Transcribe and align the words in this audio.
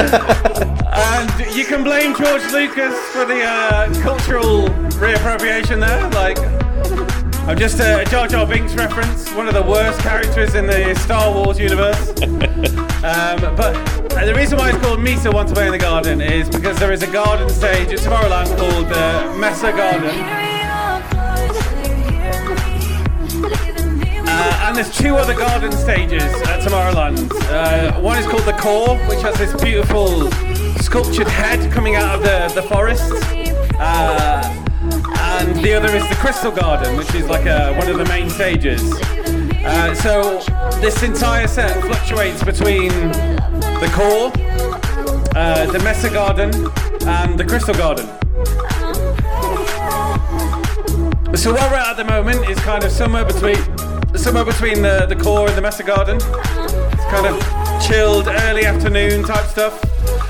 And 0.92 1.54
you 1.54 1.64
can 1.64 1.84
blame 1.84 2.16
George 2.16 2.42
Lucas 2.52 2.98
for 3.10 3.24
the 3.24 3.42
uh, 3.42 3.94
cultural 4.02 4.68
reappropriation 4.98 5.78
there. 5.80 6.10
Like, 6.10 6.38
I'm 7.46 7.56
just 7.56 7.78
a 7.78 8.04
Jar 8.10 8.26
Jar 8.26 8.46
Binks 8.46 8.74
reference, 8.74 9.32
one 9.34 9.46
of 9.46 9.54
the 9.54 9.62
worst 9.62 10.00
characters 10.00 10.54
in 10.54 10.66
the 10.66 10.94
Star 10.96 11.32
Wars 11.32 11.58
universe. 11.58 12.08
um, 12.20 13.54
but 13.54 13.74
the 14.10 14.34
reason 14.36 14.58
why 14.58 14.70
it's 14.70 14.78
called 14.78 15.00
Mesa 15.00 15.30
Want 15.30 15.48
to 15.48 15.54
Play 15.54 15.66
in 15.66 15.72
the 15.72 15.78
Garden 15.78 16.20
is 16.20 16.48
because 16.48 16.78
there 16.78 16.92
is 16.92 17.02
a 17.02 17.10
garden 17.10 17.48
stage 17.48 17.92
at 17.92 18.00
Tomorrowland 18.00 18.56
called 18.58 18.88
the 18.88 19.38
Mesa 19.38 19.70
Garden. 19.72 20.49
There's 24.82 24.96
two 24.96 25.14
other 25.14 25.34
garden 25.34 25.70
stages 25.72 26.22
at 26.22 26.60
Tomorrowland. 26.62 27.30
Uh, 27.50 28.00
one 28.00 28.16
is 28.16 28.26
called 28.26 28.44
the 28.44 28.54
Core, 28.54 28.96
which 29.08 29.20
has 29.20 29.36
this 29.36 29.52
beautiful 29.62 30.30
sculptured 30.80 31.28
head 31.28 31.70
coming 31.70 31.96
out 31.96 32.14
of 32.14 32.22
the, 32.22 32.50
the 32.58 32.66
forest. 32.66 33.12
Uh, 33.78 34.42
and 35.18 35.54
the 35.62 35.74
other 35.74 35.94
is 35.94 36.08
the 36.08 36.14
Crystal 36.14 36.50
Garden, 36.50 36.96
which 36.96 37.14
is 37.14 37.28
like 37.28 37.44
a, 37.44 37.74
one 37.74 37.90
of 37.90 37.98
the 37.98 38.06
main 38.06 38.30
stages. 38.30 38.80
Uh, 39.66 39.94
so 39.94 40.38
this 40.80 41.02
entire 41.02 41.46
set 41.46 41.78
fluctuates 41.82 42.42
between 42.42 42.88
the 42.88 43.90
Core, 43.92 44.32
uh, 45.36 45.70
the 45.70 45.78
Mesa 45.80 46.08
Garden, 46.08 46.54
and 47.06 47.38
the 47.38 47.44
Crystal 47.44 47.74
Garden. 47.74 48.06
So 51.36 51.52
where 51.52 51.70
we're 51.70 51.76
at 51.76 51.90
at 51.90 51.96
the 51.98 52.04
moment 52.04 52.48
is 52.48 52.58
kind 52.60 52.82
of 52.82 52.90
somewhere 52.90 53.26
between 53.26 53.56
somewhere 54.18 54.44
between 54.44 54.82
the, 54.82 55.06
the 55.06 55.16
core 55.16 55.48
and 55.48 55.56
the 55.56 55.62
Mesa 55.62 55.82
Garden. 55.82 56.16
It's 56.16 57.04
kind 57.06 57.26
of 57.26 57.40
chilled 57.86 58.26
early 58.28 58.64
afternoon 58.66 59.24
type 59.24 59.46
stuff. 59.46 59.80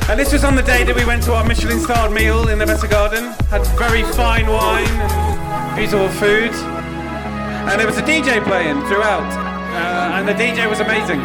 And 0.08 0.18
this 0.18 0.32
was 0.32 0.44
on 0.44 0.56
the 0.56 0.62
day 0.62 0.84
that 0.84 0.94
we 0.94 1.04
went 1.04 1.22
to 1.24 1.34
our 1.34 1.44
Michelin 1.44 1.80
starred 1.80 2.12
meal 2.12 2.48
in 2.48 2.58
the 2.58 2.66
Mesa 2.66 2.88
Garden. 2.88 3.32
Had 3.48 3.66
very 3.78 4.02
fine 4.14 4.46
wine 4.46 4.86
and 4.86 5.76
beautiful 5.76 6.08
food. 6.08 6.50
And 6.50 7.80
there 7.80 7.86
was 7.86 7.98
a 7.98 8.02
DJ 8.02 8.42
playing 8.44 8.80
throughout. 8.86 9.30
Uh, 9.72 10.16
and 10.16 10.28
the 10.28 10.34
DJ 10.34 10.68
was 10.68 10.80
amazing. 10.80 11.20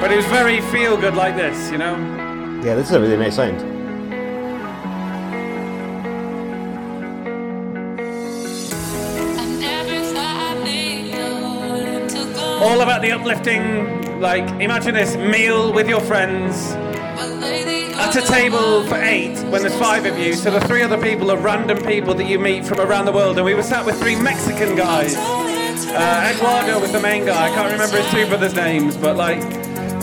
But 0.00 0.10
it 0.12 0.16
was 0.16 0.26
very 0.26 0.60
feel 0.72 0.96
good 0.96 1.14
like 1.14 1.36
this, 1.36 1.70
you 1.70 1.78
know? 1.78 1.96
yeah, 2.64 2.74
this 2.74 2.88
is 2.88 2.94
a 2.94 3.00
really 3.00 3.16
nice 3.16 3.36
sound. 3.36 3.79
All 12.60 12.82
about 12.82 13.00
the 13.00 13.10
uplifting, 13.10 14.20
like, 14.20 14.44
imagine 14.60 14.94
this 14.94 15.16
meal 15.16 15.72
with 15.72 15.88
your 15.88 16.00
friends 16.00 16.72
at 16.72 18.14
a 18.16 18.20
table 18.20 18.84
for 18.84 18.96
eight 18.96 19.38
when 19.50 19.62
there's 19.62 19.78
five 19.78 20.04
of 20.04 20.18
you. 20.18 20.34
So 20.34 20.50
the 20.50 20.60
three 20.68 20.82
other 20.82 21.00
people 21.00 21.30
are 21.30 21.38
random 21.38 21.78
people 21.84 22.12
that 22.14 22.24
you 22.24 22.38
meet 22.38 22.66
from 22.66 22.80
around 22.80 23.06
the 23.06 23.12
world. 23.12 23.36
And 23.38 23.46
we 23.46 23.54
were 23.54 23.62
sat 23.62 23.84
with 23.84 23.98
three 23.98 24.14
Mexican 24.14 24.76
guys. 24.76 25.16
Uh, 25.16 26.32
Eduardo 26.34 26.78
was 26.80 26.92
the 26.92 27.00
main 27.00 27.24
guy. 27.24 27.50
I 27.50 27.54
can't 27.54 27.72
remember 27.72 27.96
his 27.96 28.10
two 28.12 28.26
brothers' 28.26 28.54
names, 28.54 28.96
but 28.96 29.16
like, 29.16 29.42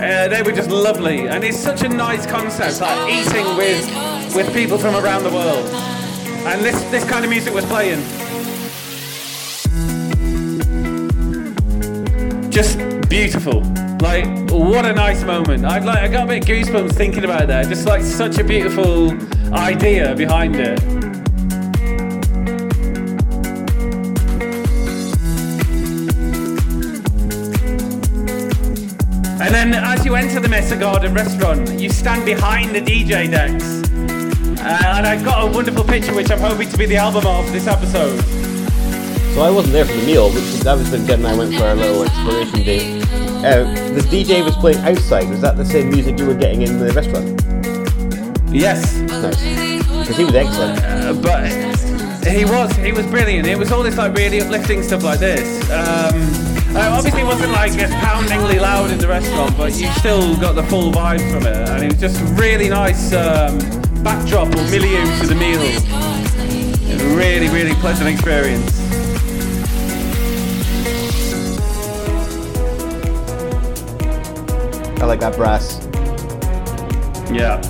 uh, 0.02 0.28
they 0.28 0.42
were 0.42 0.52
just 0.52 0.72
lovely. 0.72 1.28
And 1.28 1.44
it's 1.44 1.60
such 1.60 1.84
a 1.84 1.90
nice 1.90 2.26
concept, 2.26 2.82
like 2.82 3.14
eating 3.14 3.56
with 3.56 4.36
with 4.36 4.54
people 4.54 4.78
from 4.78 4.96
around 4.96 5.24
the 5.24 5.32
world. 5.32 5.66
And 6.48 6.64
this 6.66 6.82
this 6.92 7.04
kind 7.08 7.24
of 7.24 7.30
music 7.30 7.54
was 7.54 7.66
playing. 7.66 8.02
Just 12.58 13.08
beautiful. 13.08 13.62
Like, 14.02 14.26
what 14.50 14.84
a 14.84 14.92
nice 14.92 15.24
moment. 15.24 15.64
I've 15.64 15.86
like, 15.86 16.00
I 16.00 16.08
got 16.08 16.24
a 16.24 16.28
bit 16.28 16.44
goosebumps 16.44 16.94
thinking 16.94 17.24
about 17.24 17.46
that. 17.50 17.68
Just 17.68 17.86
like 17.86 18.02
such 18.02 18.40
a 18.40 18.44
beautiful 18.44 19.12
idea 19.54 20.16
behind 20.16 20.56
it. 20.56 20.82
And 29.40 29.54
then 29.54 29.76
as 29.76 30.04
you 30.04 30.16
enter 30.16 30.40
the 30.40 30.50
Mesa 30.50 30.78
Garden 30.78 31.14
restaurant, 31.14 31.80
you 31.80 31.92
stand 31.92 32.26
behind 32.26 32.74
the 32.74 32.82
DJ 32.82 33.30
decks. 33.30 33.88
Uh, 34.60 34.96
and 34.96 35.06
I've 35.06 35.24
got 35.24 35.48
a 35.48 35.52
wonderful 35.56 35.84
picture 35.84 36.16
which 36.16 36.32
I'm 36.32 36.40
hoping 36.40 36.68
to 36.70 36.78
be 36.80 36.88
the 36.88 36.98
album 36.98 37.28
of 37.28 37.52
this 37.52 37.68
episode. 37.68 38.47
So 39.34 39.42
I 39.42 39.52
wasn't 39.52 39.74
there 39.74 39.86
for 39.86 39.94
the 39.94 40.06
meal, 40.06 40.30
which 40.32 40.44
that 40.62 40.78
was 40.78 40.90
when 40.90 41.06
Jen 41.06 41.20
and 41.20 41.28
I 41.28 41.36
went 41.36 41.54
for 41.56 41.64
our 41.64 41.76
little 41.76 42.04
exploration 42.04 42.64
day. 42.64 43.02
Uh, 43.38 43.66
the 43.94 44.02
DJ 44.10 44.44
was 44.44 44.56
playing 44.56 44.80
outside. 44.80 45.30
Was 45.30 45.42
that 45.42 45.58
the 45.58 45.66
same 45.66 45.90
music 45.90 46.18
you 46.20 46.26
were 46.26 46.34
getting 46.36 46.64
in 46.64 46.80
the 46.80 46.92
restaurant? 46.92 47.40
Yes. 48.52 48.98
Nice. 48.98 49.42
Because 50.00 50.18
he 50.18 50.26
was 50.26 50.36
excellent. 50.36 50.80
Uh, 50.84 51.14
but 51.22 51.68
he 52.28 52.46
was 52.46 52.76
he 52.78 52.92
was 52.92 53.06
brilliant. 53.08 53.48
It 53.48 53.58
was 53.58 53.72
all 53.72 53.84
this 53.84 53.98
like 53.98 54.16
really 54.16 54.42
uplifting 54.42 54.84
stuff 54.84 55.04
like 55.04 55.20
this. 55.20 55.64
Um, 55.70 56.48
uh, 56.76 56.90
obviously, 56.92 57.22
it 57.22 57.26
wasn't 57.26 57.52
like 57.52 57.72
as 57.78 57.90
poundingly 58.04 58.60
loud 58.60 58.92
in 58.92 58.98
the 58.98 59.08
restaurant, 59.08 59.56
but 59.58 59.74
you 59.80 59.90
still 59.94 60.36
got 60.38 60.54
the 60.54 60.64
full 60.64 60.92
vibe 60.92 61.22
from 61.32 61.46
it, 61.48 61.56
and 61.70 61.84
it 61.84 61.94
was 61.94 62.00
just 62.00 62.22
really 62.40 62.70
nice 62.70 63.14
um, 63.14 63.58
backdrop 64.04 64.48
or 64.50 64.64
milieu 64.70 65.04
to 65.20 65.28
the 65.28 65.36
meal. 65.36 65.60
It 65.62 66.94
was 66.94 67.02
a 67.02 67.16
really, 67.16 67.50
really 67.50 67.74
pleasant 67.76 68.10
experience. 68.10 68.77
I 75.00 75.06
like 75.06 75.20
that 75.20 75.36
brass. 75.36 75.88
Yeah. 77.32 77.62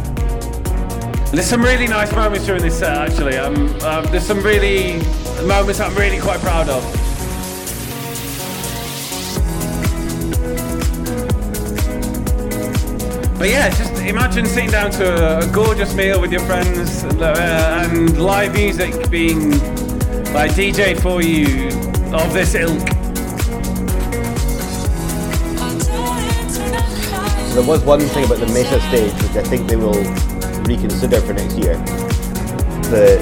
There's 1.32 1.46
some 1.46 1.62
really 1.62 1.88
nice 1.88 2.14
moments 2.14 2.46
during 2.46 2.62
this 2.62 2.80
set, 2.80 2.96
actually. 2.96 3.38
Um, 3.38 3.68
um, 3.82 4.06
there's 4.06 4.26
some 4.26 4.42
really 4.42 4.94
moments 5.46 5.82
I'm 5.82 5.94
really 5.96 6.20
quite 6.20 6.40
proud 6.40 6.70
of. 6.70 6.84
But 13.38 13.50
yeah, 13.50 13.70
just 13.70 13.94
imagine 14.02 14.46
sitting 14.46 14.72
down 14.72 14.90
to 14.92 15.40
a, 15.40 15.52
gorgeous 15.52 15.94
meal 15.94 16.20
with 16.20 16.32
your 16.32 16.42
friends 16.42 17.04
uh, 17.04 17.84
and 17.84 18.20
live 18.20 18.54
music 18.54 19.12
being 19.12 19.52
like 20.34 20.52
DJ 20.52 21.00
for 21.00 21.22
you 21.22 21.68
of 22.16 22.34
this 22.34 22.56
ilk. 22.56 22.97
There 27.58 27.66
was 27.66 27.84
one 27.84 28.00
thing 28.00 28.24
about 28.24 28.38
the 28.38 28.46
Mesa 28.54 28.80
stage 28.82 29.12
which 29.18 29.34
I 29.34 29.42
think 29.42 29.66
they 29.66 29.76
will 29.76 29.98
reconsider 30.70 31.20
for 31.22 31.34
next 31.34 31.58
year. 31.58 31.74
The 32.94 33.18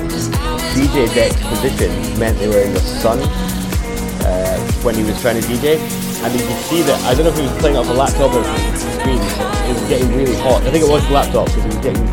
DJ 0.76 1.08
deck 1.16 1.32
position 1.48 1.88
meant 2.20 2.38
they 2.40 2.50
were 2.50 2.60
in 2.60 2.74
the 2.74 2.82
sun 2.82 3.18
uh, 4.28 4.60
when 4.84 4.94
he 4.94 5.04
was 5.04 5.16
trying 5.22 5.42
to 5.42 5.48
DJ, 5.48 5.80
and 6.20 6.34
you 6.36 6.46
could 6.46 6.62
see 6.68 6.82
that. 6.82 7.00
I 7.06 7.16
don't 7.16 7.24
know 7.24 7.32
if 7.32 7.38
he 7.38 7.44
was 7.44 7.58
playing 7.64 7.78
off 7.78 7.88
a 7.88 7.94
laptop 7.94 8.36
or 8.36 8.44
screen. 8.76 9.24
It 9.24 9.80
was 9.80 9.88
getting 9.88 10.12
really 10.14 10.36
hot. 10.36 10.62
I 10.64 10.70
think 10.70 10.84
it 10.84 10.92
was 10.92 11.08
the 11.08 11.14
laptop 11.14 11.46
because 11.48 11.64
he 11.64 11.70
was 11.70 11.78
getting 11.78 12.06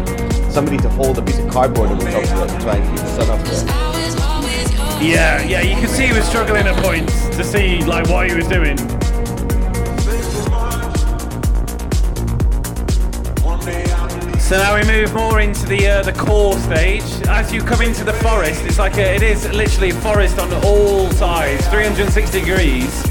somebody 0.48 0.78
to 0.78 0.88
hold 0.90 1.18
a 1.18 1.22
piece 1.22 1.40
of 1.40 1.50
cardboard 1.50 1.90
over 1.90 2.08
top 2.08 2.22
of 2.22 2.38
it 2.38 2.54
to 2.54 2.62
try 2.62 2.76
and 2.76 2.86
keep 2.86 3.04
the 3.04 3.18
sun 3.18 3.30
off. 3.34 3.42
Yeah, 5.02 5.42
yeah, 5.42 5.60
you 5.60 5.74
can 5.74 5.88
see 5.88 6.06
he 6.06 6.12
was 6.12 6.24
struggling 6.24 6.68
at 6.68 6.80
points 6.84 7.34
to 7.36 7.42
see 7.42 7.82
like 7.82 8.08
what 8.08 8.30
he 8.30 8.36
was 8.36 8.46
doing. 8.46 8.78
So 14.52 14.58
now 14.58 14.74
we 14.74 14.84
move 14.84 15.14
more 15.14 15.40
into 15.40 15.64
the 15.64 15.88
uh, 15.88 16.02
the 16.02 16.12
core 16.12 16.58
stage. 16.58 17.02
As 17.26 17.54
you 17.54 17.62
come 17.62 17.80
into 17.80 18.04
the 18.04 18.12
forest, 18.12 18.62
it's 18.66 18.78
like 18.78 18.98
a, 18.98 19.14
it 19.14 19.22
is 19.22 19.50
literally 19.50 19.88
a 19.88 19.94
forest 19.94 20.38
on 20.38 20.52
all 20.62 21.10
sides, 21.12 21.66
360 21.68 22.38
degrees, 22.38 23.02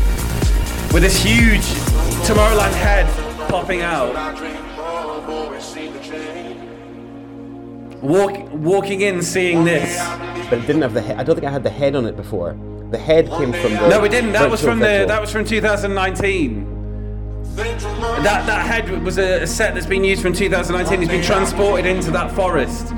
with 0.94 1.02
this 1.02 1.24
huge 1.24 1.64
Tomorrowland 2.28 2.74
head 2.74 3.08
popping 3.50 3.82
out. 3.82 4.14
Walk, 8.04 8.54
walking 8.54 9.02
in, 9.02 9.24
seeing 9.24 9.64
this. 9.64 9.98
But 10.48 10.60
it 10.60 10.68
didn't 10.68 10.84
have 10.84 10.94
the 10.94 11.02
head. 11.02 11.18
I 11.18 11.24
don't 11.24 11.34
think 11.34 11.48
I 11.48 11.52
had 11.52 11.64
the 11.64 11.72
head 11.72 11.96
on 11.96 12.06
it 12.06 12.16
before. 12.16 12.56
The 12.92 13.00
head 13.00 13.28
came 13.30 13.52
from 13.52 13.74
the. 13.74 13.88
No, 13.90 14.00
we 14.00 14.10
didn't. 14.10 14.34
That 14.34 14.52
was 14.52 14.62
from 14.62 14.78
the 14.78 15.06
that 15.08 15.20
was 15.20 15.32
from 15.32 15.46
2019. 15.46 16.68
That 18.24 18.46
that 18.46 18.66
head 18.68 19.04
was 19.04 19.18
a, 19.18 19.42
a 19.42 19.48
set 19.48 19.74
that's 19.74 19.86
been 19.86 20.04
used 20.04 20.22
from 20.22 20.34
2019. 20.34 21.02
It's 21.02 21.12
been 21.12 21.24
transported 21.24 21.86
into 21.86 22.12
that 22.12 22.32
forest. 22.32 22.94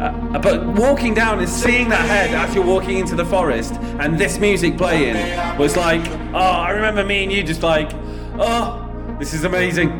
Uh, 0.00 0.38
but 0.38 0.64
walking 0.66 1.12
down 1.12 1.40
and 1.40 1.48
seeing 1.48 1.88
that 1.90 2.08
head 2.08 2.30
as 2.30 2.54
you're 2.54 2.64
walking 2.64 2.98
into 2.98 3.14
the 3.14 3.24
forest 3.24 3.74
and 3.74 4.18
this 4.18 4.38
music 4.38 4.78
playing 4.78 5.58
was 5.58 5.76
like, 5.76 6.00
oh, 6.32 6.38
I 6.38 6.70
remember 6.70 7.04
me 7.04 7.24
and 7.24 7.32
you 7.32 7.42
just 7.42 7.62
like, 7.62 7.90
oh, 8.38 9.16
this 9.18 9.34
is 9.34 9.44
amazing. 9.44 9.90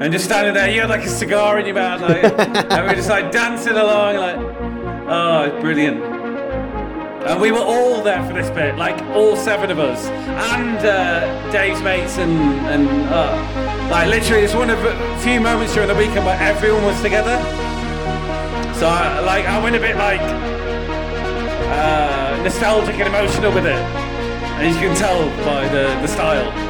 And 0.00 0.12
just 0.12 0.24
standing 0.24 0.54
there, 0.54 0.70
you 0.70 0.80
had 0.80 0.90
like 0.90 1.04
a 1.04 1.08
cigar 1.08 1.58
in 1.58 1.66
your 1.66 1.74
mouth, 1.74 2.00
like, 2.00 2.24
and 2.38 2.82
we 2.82 2.88
were 2.88 2.94
just 2.94 3.10
like 3.10 3.30
dancing 3.30 3.76
along, 3.76 4.16
like, 4.16 4.36
oh, 5.08 5.42
it's 5.44 5.60
brilliant. 5.62 6.02
And 6.02 7.40
we 7.40 7.52
were 7.52 7.58
all 7.58 8.02
there 8.02 8.24
for 8.26 8.32
this 8.32 8.48
bit, 8.50 8.76
like 8.76 9.00
all 9.14 9.36
seven 9.36 9.70
of 9.70 9.78
us, 9.78 10.06
and 10.06 10.78
uh, 10.78 11.50
Dave's 11.52 11.82
mates, 11.82 12.16
and 12.16 12.32
and 12.68 12.88
uh, 13.08 13.77
like 13.90 14.08
literally, 14.08 14.44
it's 14.44 14.54
one 14.54 14.70
of 14.70 14.84
a 14.84 15.18
few 15.20 15.40
moments 15.40 15.74
during 15.74 15.88
the 15.88 15.94
weekend 15.94 16.26
where 16.26 16.38
everyone 16.40 16.84
was 16.84 17.00
together. 17.00 17.38
So 18.74 18.86
I, 18.86 19.20
like 19.20 19.46
I 19.46 19.58
went 19.62 19.76
a 19.76 19.80
bit 19.80 19.96
like 19.96 20.20
uh, 20.20 22.40
nostalgic 22.42 22.96
and 22.96 23.08
emotional 23.08 23.52
with 23.52 23.66
it, 23.66 23.78
as 24.60 24.74
you 24.74 24.80
can 24.88 24.96
tell 24.96 25.28
by 25.44 25.68
the 25.68 25.98
the 26.00 26.08
style. 26.08 26.67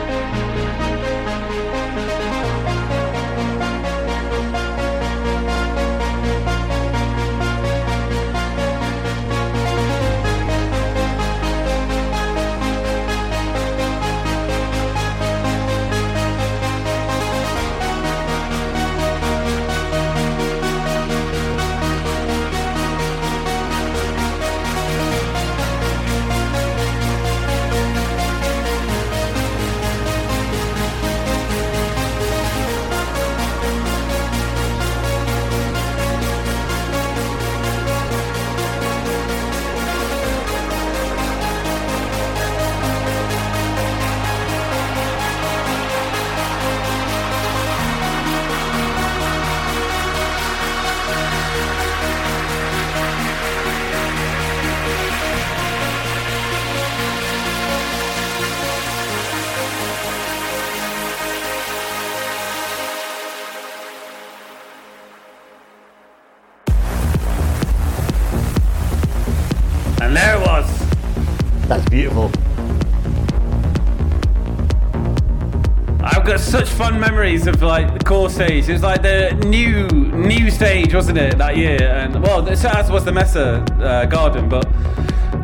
Fun 76.78 77.00
memories 77.00 77.48
of 77.48 77.60
like 77.60 77.92
the 77.92 78.04
core 78.04 78.30
stage. 78.30 78.69
It 78.69 78.72
was 78.72 78.84
like 78.84 79.02
the 79.02 79.32
new 79.44 79.88
new 79.88 80.48
stage, 80.48 80.94
wasn't 80.94 81.19
it, 81.19 81.36
that 81.36 81.56
year? 81.56 81.82
And 81.82 82.22
well, 82.22 82.48
as 82.48 82.88
was 82.88 83.04
the 83.04 83.10
Mesa 83.10 83.64
uh, 83.80 84.06
Garden, 84.06 84.48
but 84.48 84.64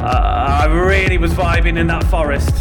uh, 0.00 0.60
I 0.62 0.66
really 0.66 1.18
was 1.18 1.32
vibing 1.32 1.76
in 1.76 1.88
that 1.88 2.04
forest. 2.04 2.54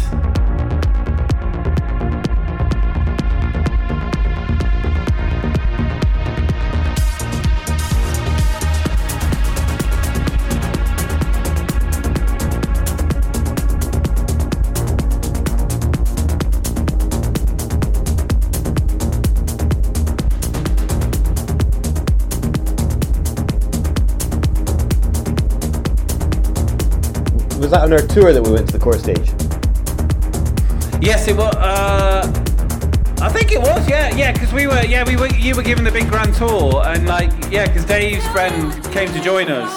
That 27.74 27.82
on 27.82 27.92
our 27.92 28.06
tour 28.06 28.32
that 28.32 28.42
we 28.42 28.52
went 28.52 28.66
to 28.68 28.72
the 28.72 28.78
core 28.78 28.98
stage? 28.98 29.30
Yes, 31.02 31.26
it 31.28 31.36
was. 31.36 31.54
Uh, 31.56 32.22
I 33.20 33.28
think 33.28 33.52
it 33.52 33.58
was. 33.58 33.88
Yeah, 33.88 34.14
yeah, 34.14 34.32
because 34.32 34.52
we 34.52 34.66
were. 34.66 34.84
Yeah, 34.84 35.04
we 35.04 35.16
were. 35.16 35.26
You 35.26 35.56
were 35.56 35.62
given 35.62 35.84
the 35.84 35.90
big 35.90 36.08
grand 36.08 36.34
tour, 36.34 36.82
and 36.86 37.06
like, 37.06 37.30
yeah, 37.50 37.66
because 37.66 37.84
Dave's 37.84 38.26
friend 38.28 38.72
came 38.92 39.08
to 39.12 39.20
join 39.20 39.50
us, 39.50 39.72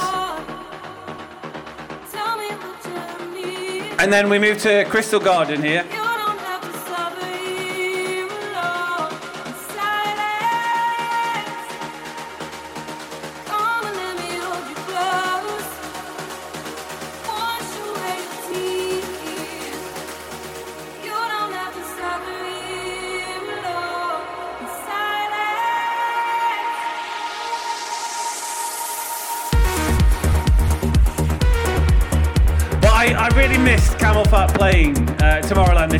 and 3.99 4.13
then 4.13 4.29
we 4.29 4.37
moved 4.37 4.61
to 4.61 4.85
Crystal 4.85 5.19
Garden 5.19 5.63
here. 5.63 5.83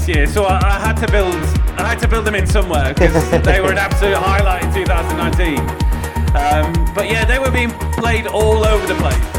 This 0.07 0.15
year, 0.15 0.27
so 0.27 0.43
I, 0.45 0.55
I 0.55 0.79
had 0.79 0.95
to 1.05 1.11
build 1.11 1.35
I 1.79 1.87
had 1.87 1.99
to 1.99 2.07
build 2.07 2.25
them 2.25 2.35
in 2.35 2.47
somewhere 2.47 2.93
because 2.93 3.13
they 3.43 3.61
were 3.61 3.71
an 3.71 3.77
absolute 3.77 4.17
highlight 4.17 4.63
in 4.63 4.73
2019. 4.73 5.59
Um, 6.35 6.93
but 6.93 7.09
yeah, 7.09 7.25
they 7.25 7.39
were 7.39 7.51
being 7.51 7.71
played 7.93 8.27
all 8.27 8.65
over 8.65 8.85
the 8.87 8.95
place. 8.95 9.36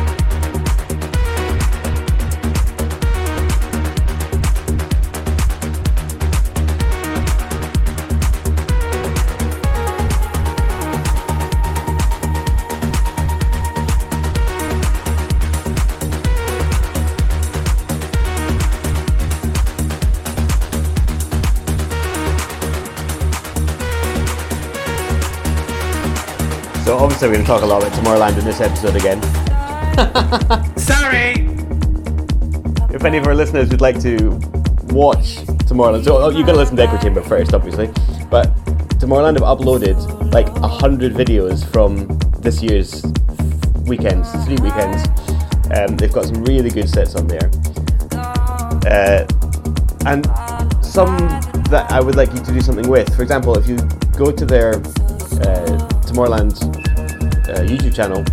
So 26.88 26.96
obviously 26.96 27.28
we're 27.28 27.34
going 27.34 27.44
to 27.44 27.52
talk 27.52 27.62
a 27.62 27.66
lot 27.66 27.82
about 27.82 27.92
Tomorrowland 27.98 28.38
in 28.38 28.46
this 28.46 28.62
episode 28.62 28.96
again. 28.96 29.22
Sorry. 30.78 31.32
If 32.94 33.04
any 33.04 33.18
of 33.18 33.26
our 33.26 33.34
listeners 33.34 33.68
would 33.68 33.82
like 33.82 34.00
to 34.00 34.30
watch 34.94 35.36
Tomorrowland, 35.68 36.04
so 36.04 36.16
oh, 36.16 36.30
you 36.30 36.46
got 36.46 36.52
to 36.52 36.56
listen 36.56 36.76
to 36.78 36.84
Echo 36.84 36.96
Chamber 36.96 37.20
first, 37.20 37.52
obviously. 37.52 37.88
But 38.30 38.56
Tomorrowland 39.00 39.38
have 39.38 39.58
uploaded 39.58 40.32
like 40.32 40.48
a 40.48 40.66
hundred 40.66 41.12
videos 41.12 41.62
from 41.62 42.06
this 42.40 42.62
year's 42.62 43.04
weekends, 43.86 44.32
three 44.46 44.56
weekends. 44.56 45.06
Um, 45.76 45.94
they've 45.98 46.10
got 46.10 46.24
some 46.24 46.42
really 46.44 46.70
good 46.70 46.88
sets 46.88 47.16
on 47.16 47.26
there, 47.26 47.50
uh, 48.86 49.26
and 50.06 50.24
some 50.82 51.18
that 51.68 51.86
I 51.90 52.00
would 52.00 52.16
like 52.16 52.32
you 52.32 52.40
to 52.42 52.50
do 52.50 52.62
something 52.62 52.88
with. 52.88 53.14
For 53.14 53.20
example, 53.20 53.58
if 53.58 53.68
you 53.68 53.76
go 54.16 54.32
to 54.32 54.46
their 54.46 54.76
uh, 55.46 55.87
Tomorrowland 56.08 56.54
uh, 57.48 57.60
YouTube 57.64 57.94
channel, 57.94 58.24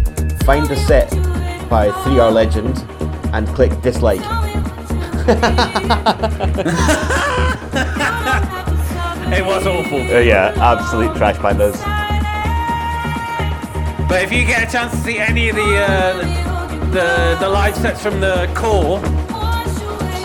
find 0.45 0.65
the 0.67 0.75
set 0.75 1.09
by 1.69 1.91
3 2.03 2.19
Are 2.19 2.31
Legend, 2.31 2.77
and 3.33 3.47
click 3.49 3.71
dislike. 3.81 4.21
It 9.27 9.43
was 9.45 9.65
awful. 9.67 9.99
Uh, 10.01 10.19
yeah, 10.19 10.53
absolute 10.57 11.15
trash 11.17 11.35
pandas. 11.37 11.75
But 14.07 14.21
if 14.21 14.31
you 14.31 14.45
get 14.45 14.69
a 14.69 14.71
chance 14.71 14.91
to 14.91 14.97
see 14.99 15.17
any 15.17 15.49
of 15.49 15.55
the 15.55 15.77
uh, 15.77 16.13
the 16.91 17.37
the 17.39 17.49
live 17.49 17.75
sets 17.75 18.01
from 18.01 18.19
the 18.21 18.47
core, 18.53 18.99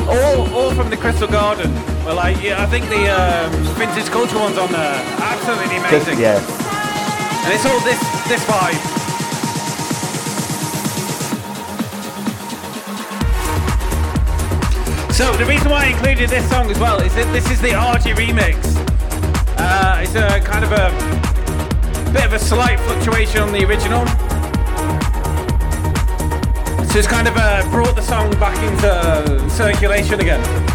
or 0.07 0.49
or 0.55 0.75
from 0.75 0.91
the 0.91 0.97
Crystal 0.99 1.27
Garden, 1.27 1.75
well, 2.05 2.17
like 2.17 2.43
yeah, 2.43 2.63
I 2.63 2.67
think 2.67 2.89
the 2.91 3.09
um, 3.09 3.51
vintage 3.75 4.11
culture 4.11 4.39
one's 4.39 4.59
on 4.59 4.71
there. 4.71 5.03
Absolutely 5.19 5.77
Just- 5.79 6.07
amazing. 6.09 6.21
yeah, 6.21 6.39
And 7.45 7.53
it's 7.53 7.67
all 7.67 7.81
this 7.81 8.01
this 8.29 8.45
vibe. 8.45 9.01
So 15.13 15.37
the 15.37 15.45
reason 15.45 15.71
why 15.71 15.85
I 15.85 15.87
included 15.89 16.31
this 16.31 16.49
song 16.49 16.71
as 16.71 16.79
well 16.79 17.01
is 17.03 17.15
that 17.15 17.31
this 17.33 17.51
is 17.51 17.61
the 17.61 17.71
RG 17.71 18.15
remix. 18.15 18.57
Uh, 19.59 20.01
it's 20.03 20.15
a 20.15 20.41
kind 20.41 20.65
of 20.65 20.73
a 20.73 20.91
bit 22.13 22.25
of 22.25 22.33
a 22.33 22.39
slight 22.39 22.81
fluctuation 22.81 23.43
on 23.43 23.53
the 23.53 23.65
original. 23.67 24.07
So 26.89 26.99
it's 26.99 27.07
kind 27.07 27.29
of 27.29 27.37
uh, 27.37 27.69
brought 27.71 27.95
the 27.95 28.03
song 28.03 28.31
back 28.41 28.57
into 28.65 29.51
circulation 29.51 30.21
again. 30.21 30.70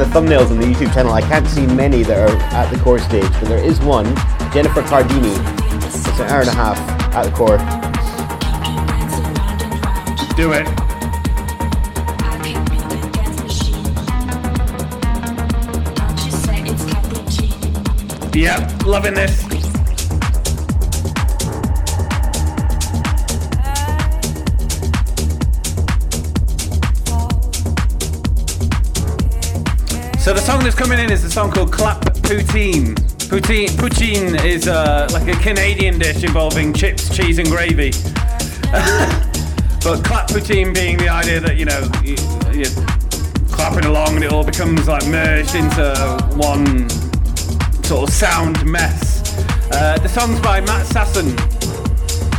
The 0.00 0.06
thumbnails 0.06 0.50
on 0.50 0.58
the 0.58 0.64
YouTube 0.64 0.94
channel, 0.94 1.12
I 1.12 1.20
can't 1.20 1.46
see 1.46 1.66
many 1.66 2.02
that 2.04 2.18
are 2.18 2.34
at 2.54 2.72
the 2.72 2.78
core 2.80 2.98
stage, 2.98 3.30
but 3.32 3.48
there 3.48 3.62
is 3.62 3.78
one, 3.80 4.06
Jennifer 4.50 4.80
Cardini. 4.80 5.34
It's 5.86 6.06
an 6.18 6.28
hour 6.30 6.40
and 6.40 6.48
a 6.48 6.52
half 6.52 6.78
at 7.14 7.24
the 7.24 7.32
core. 7.32 7.58
Do 10.36 10.52
it. 10.52 10.66
Yep, 18.34 18.86
loving 18.86 19.12
this. 19.12 19.49
Song 30.60 30.64
that's 30.64 30.76
coming 30.76 30.98
in 30.98 31.10
is 31.10 31.24
a 31.24 31.30
song 31.30 31.50
called 31.50 31.72
Clap 31.72 32.02
Poutine. 32.02 32.94
Poutine, 33.30 33.68
poutine 33.78 34.44
is 34.44 34.68
uh, 34.68 35.08
like 35.10 35.26
a 35.26 35.38
Canadian 35.40 35.98
dish 35.98 36.22
involving 36.22 36.74
chips, 36.74 37.14
cheese, 37.16 37.38
and 37.38 37.48
gravy. 37.48 37.90
but 39.82 40.04
clap 40.04 40.28
poutine 40.28 40.74
being 40.74 40.98
the 40.98 41.08
idea 41.08 41.40
that 41.40 41.56
you 41.56 41.64
know 41.64 41.80
you, 42.04 42.14
are 42.66 43.56
clapping 43.56 43.86
along 43.86 44.16
and 44.16 44.24
it 44.24 44.32
all 44.32 44.44
becomes 44.44 44.86
like 44.86 45.06
merged 45.06 45.54
into 45.54 46.28
one 46.34 46.90
sort 47.84 48.08
of 48.08 48.14
sound 48.14 48.62
mess. 48.66 49.22
Uh, 49.72 49.98
the 49.98 50.08
song's 50.08 50.40
by 50.40 50.60
Matt 50.60 50.84
Sasson, 50.86 51.30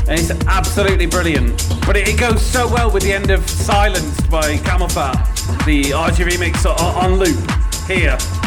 and 0.07 0.19
it's 0.19 0.29
absolutely 0.45 1.07
brilliant. 1.07 1.49
But 1.87 1.97
it, 1.97 2.07
it, 2.07 2.19
goes 2.19 2.45
so 2.45 2.67
well 2.67 2.91
with 2.91 3.01
the 3.01 3.13
end 3.13 3.31
of 3.31 3.49
Silenced 3.49 4.29
by 4.29 4.57
CamelPhat, 4.57 5.65
the 5.65 5.85
RG 5.85 6.29
remix 6.29 6.69
on, 6.69 7.13
on 7.13 7.17
loop 7.17 7.60
here. 7.87 8.40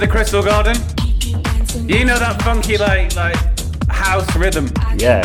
The 0.00 0.08
Crystal 0.08 0.42
Garden. 0.42 0.76
You 1.86 2.06
know 2.06 2.18
that 2.18 2.40
funky 2.42 2.78
like 2.78 3.14
like 3.16 3.36
house 3.90 4.34
rhythm. 4.34 4.72
Yeah. 4.96 5.20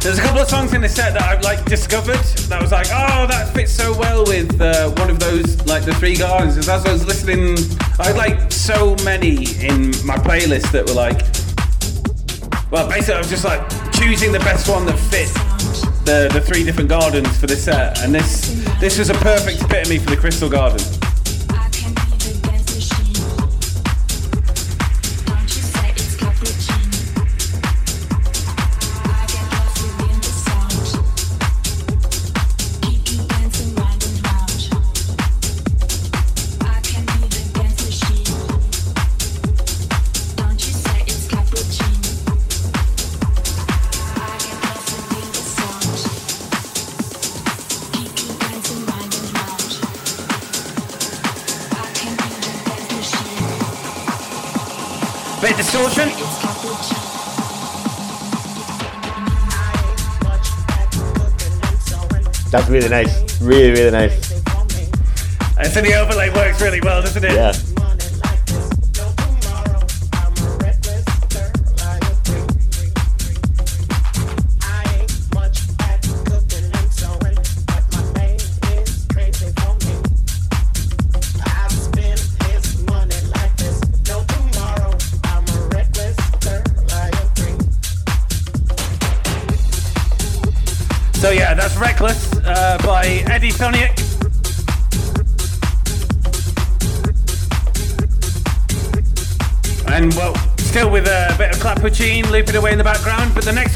There's 0.00 0.18
a 0.18 0.20
couple 0.20 0.42
of 0.42 0.48
songs 0.48 0.74
in 0.74 0.82
the 0.82 0.88
set 0.90 1.14
that 1.14 1.22
I've 1.22 1.42
like 1.42 1.64
discovered 1.64 2.18
that 2.48 2.60
was 2.60 2.72
like, 2.72 2.88
oh, 2.88 3.26
that 3.28 3.54
fits 3.54 3.72
so 3.72 3.96
well 3.98 4.24
with 4.26 4.60
uh, 4.60 4.90
one 4.90 5.08
of 5.08 5.18
those 5.18 5.64
like 5.66 5.86
the 5.86 5.94
three 5.94 6.16
gardens. 6.16 6.58
As 6.58 6.68
I 6.68 6.92
was 6.92 7.06
listening, 7.06 7.56
I 7.98 8.08
had 8.08 8.16
like 8.16 8.52
so 8.52 8.94
many 9.04 9.36
in 9.64 9.92
my 10.04 10.16
playlist 10.16 10.70
that 10.72 10.86
were 10.86 10.92
like, 10.92 11.22
well, 12.70 12.88
basically 12.90 13.14
I 13.14 13.18
was 13.18 13.30
just 13.30 13.44
like 13.44 13.66
choosing 13.92 14.32
the 14.32 14.40
best 14.40 14.68
one 14.68 14.84
that 14.84 14.98
fit 14.98 15.30
the, 16.04 16.28
the 16.32 16.40
three 16.40 16.64
different 16.64 16.88
gardens 16.88 17.36
for 17.38 17.46
this 17.46 17.64
set, 17.64 18.00
and 18.00 18.14
this 18.14 18.64
this 18.80 18.98
was 18.98 19.10
a 19.10 19.14
perfect 19.14 19.62
epitome 19.62 19.98
for 19.98 20.10
the 20.10 20.16
Crystal 20.16 20.48
Garden. 20.48 20.80
That's 62.52 62.68
really 62.68 62.88
nice. 62.88 63.40
Really, 63.40 63.70
really 63.70 63.90
nice. 63.90 64.30
And 65.58 65.66
so 65.66 65.80
the 65.80 65.94
overlay 66.00 66.30
works 66.30 66.62
really 66.62 66.80
well, 66.80 67.02
doesn't 67.02 67.24
it? 67.24 67.32
Yeah. 67.32 67.52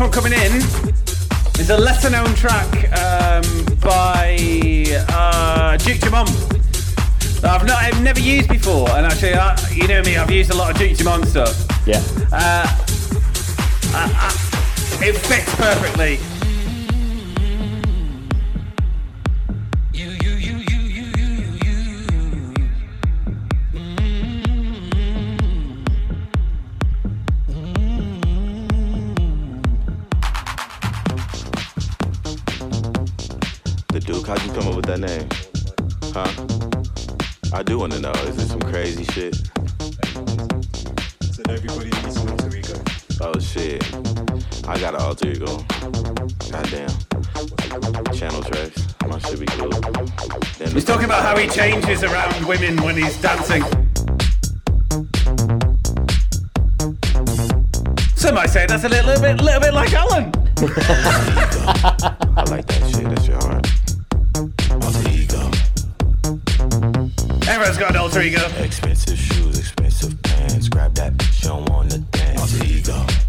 One 0.07 0.13
coming 0.13 0.33
in 0.33 0.53
is 1.59 1.71
a 1.71 1.77
lesser 1.77 2.11
known 2.11 2.33
track 2.35 2.69
um, 2.93 3.43
by 3.81 4.85
uh, 5.09 5.77
Duke 5.79 5.99
Dumont. 6.01 6.31
I've, 7.43 7.67
not, 7.67 7.83
I've 7.83 8.03
never 8.03 8.21
used 8.21 8.49
before, 8.49 8.89
and 8.91 9.07
actually, 9.07 9.35
uh, 9.35 9.57
you 9.73 9.89
know 9.89 10.03
me, 10.03 10.17
I've 10.17 10.31
used 10.31 10.51
a 10.51 10.57
lot 10.57 10.71
of 10.71 10.79
Duke 10.79 10.97
Dumont 10.97 11.27
stuff. 11.27 11.67
Yeah. 11.87 12.03
Uh, 12.31 12.67
it 15.03 15.17
fits 15.17 15.55
perfectly. 15.57 16.36
I 37.53 37.63
do 37.63 37.79
want 37.79 37.93
to 37.95 38.01
know. 38.01 38.13
Is 38.13 38.37
this 38.37 38.49
some 38.51 38.61
crazy 38.61 39.05
shit? 39.05 39.35
Said 41.23 41.51
everybody 41.51 41.91
needs 41.91 42.21
to 42.21 43.41
Shit. 43.41 43.83
I 44.69 44.79
got 44.79 44.95
an 44.95 45.01
alter 45.01 45.29
ego. 45.29 45.57
Goddamn. 46.51 46.91
Channel 48.13 48.43
tracks. 48.43 48.95
My 49.09 49.19
shit 49.21 49.41
be 49.41 49.47
cool. 49.47 49.71
Then 50.59 50.71
He's 50.73 50.85
talking 50.85 51.07
about 51.07 51.23
how 51.23 51.37
he 51.39 51.49
changes 51.49 52.03
around 52.05 52.45
women 52.47 52.83
when 52.83 52.97
he's 52.97 53.21
dancing. 53.23 53.63
Some 58.17 58.35
might 58.35 58.51
say 58.51 58.67
that's 58.67 58.85
a 58.85 58.89
little 58.91 59.19
bit, 59.21 59.41
little 59.41 59.61
bit 59.61 59.73
like 59.73 59.95
Alan. 59.95 60.25
I 62.37 62.45
like 62.51 62.67
that 62.67 62.91
shit. 62.95 63.05
That's 63.05 63.27
your 63.27 63.39
hard. 63.39 63.76
Everyone's 67.57 67.79
got 67.79 67.91
an 67.93 67.97
alter 67.97 68.21
ego. 68.21 68.47
Expensive 68.59 69.17
shoes, 69.17 69.59
expensive 69.59 70.23
pants. 70.23 70.69
Grab 70.69 70.95
that 70.97 71.15
bitch, 71.15 71.45
don't 71.45 71.67
wanna 71.71 71.97
dance. 71.97 72.39
Alter 72.39 72.65
ego. 72.67 73.26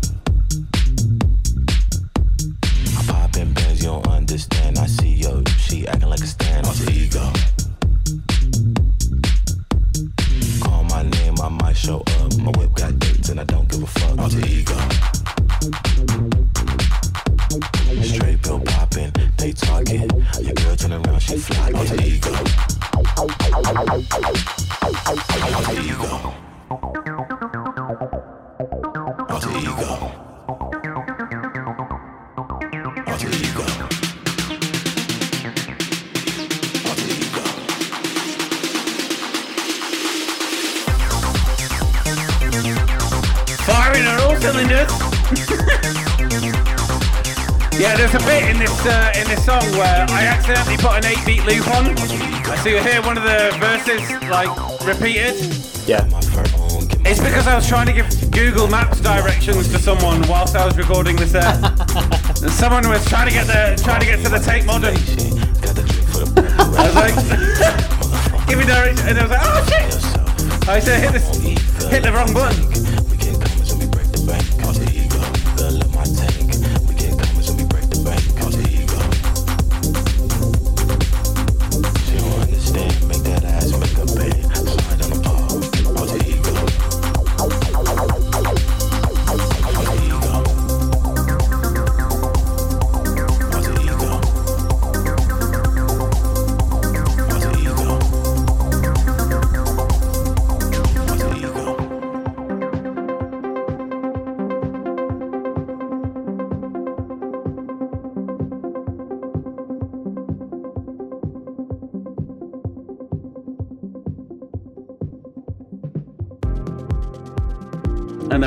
Accidentally 50.48 50.78
put 50.78 50.96
an 50.96 51.04
8-beat 51.04 51.44
loop 51.44 51.68
on. 51.76 51.98
So 52.64 52.70
you 52.70 52.80
hear 52.80 53.02
one 53.02 53.18
of 53.18 53.24
the 53.24 53.52
verses 53.60 54.00
like 54.30 54.48
repeated. 54.86 55.36
Yeah. 55.86 56.08
My 56.10 56.22
first 56.22 56.56
own, 56.58 56.88
get 56.88 57.04
my 57.04 57.10
It's 57.10 57.20
because 57.20 57.48
I 57.48 57.56
was 57.56 57.68
trying 57.68 57.88
to 57.88 57.94
give 57.94 58.32
Google 58.32 58.68
Maps 58.68 59.02
directions 59.02 59.70
to 59.72 59.78
someone 59.78 60.26
whilst 60.28 60.56
I 60.56 60.66
was 60.66 60.78
recording 60.78 61.18
this 61.18 61.36
uh, 61.36 61.42
set. 61.42 62.44
and 62.44 62.52
someone 62.52 62.88
was 62.88 63.04
trying 63.08 63.28
to 63.28 63.34
get 63.34 63.48
the 63.48 63.82
trying 63.84 64.00
to 64.00 64.06
get 64.06 64.24
to 64.24 64.30
the 64.30 64.40
Tate 64.40 64.66
Modern. 64.66 64.96
shit. 64.96 65.36
Got 65.62 65.76
the 65.76 65.84
drink 65.84 66.08
for 66.08 66.20
the 66.24 66.32
breath. 66.32 66.60
I 66.60 66.86
was 66.86 66.96
like, 66.96 68.48
give 68.48 68.58
me 68.58 68.66
directions, 68.66 69.08
and 69.08 69.20
I 69.20 69.24
was 69.24 69.32
like, 69.32 69.42
oh 69.44 69.66
shit! 69.68 70.70
I 70.70 70.80
said 70.80 71.04
hit 71.04 71.12
this, 71.12 71.90
hit 71.90 72.04
the 72.04 72.12
wrong 72.14 72.34
button. 72.34 72.87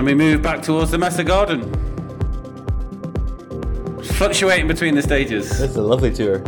Then 0.01 0.07
we 0.07 0.15
move 0.15 0.41
back 0.41 0.63
towards 0.63 0.91
the 0.91 0.97
Mesa 0.97 1.23
Garden. 1.23 1.61
Fluctuating 4.03 4.67
between 4.67 4.95
the 4.95 5.03
stages. 5.03 5.59
That's 5.59 5.77
a 5.77 5.83
lovely 5.83 6.11
tour. 6.11 6.39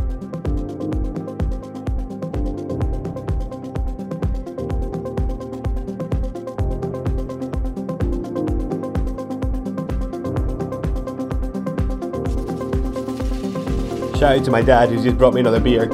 Shout 14.17 14.39
out 14.39 14.45
to 14.47 14.51
my 14.51 14.63
dad 14.63 14.89
who's 14.89 15.03
just 15.03 15.19
brought 15.19 15.35
me 15.35 15.41
another 15.41 15.61
beer. 15.61 15.89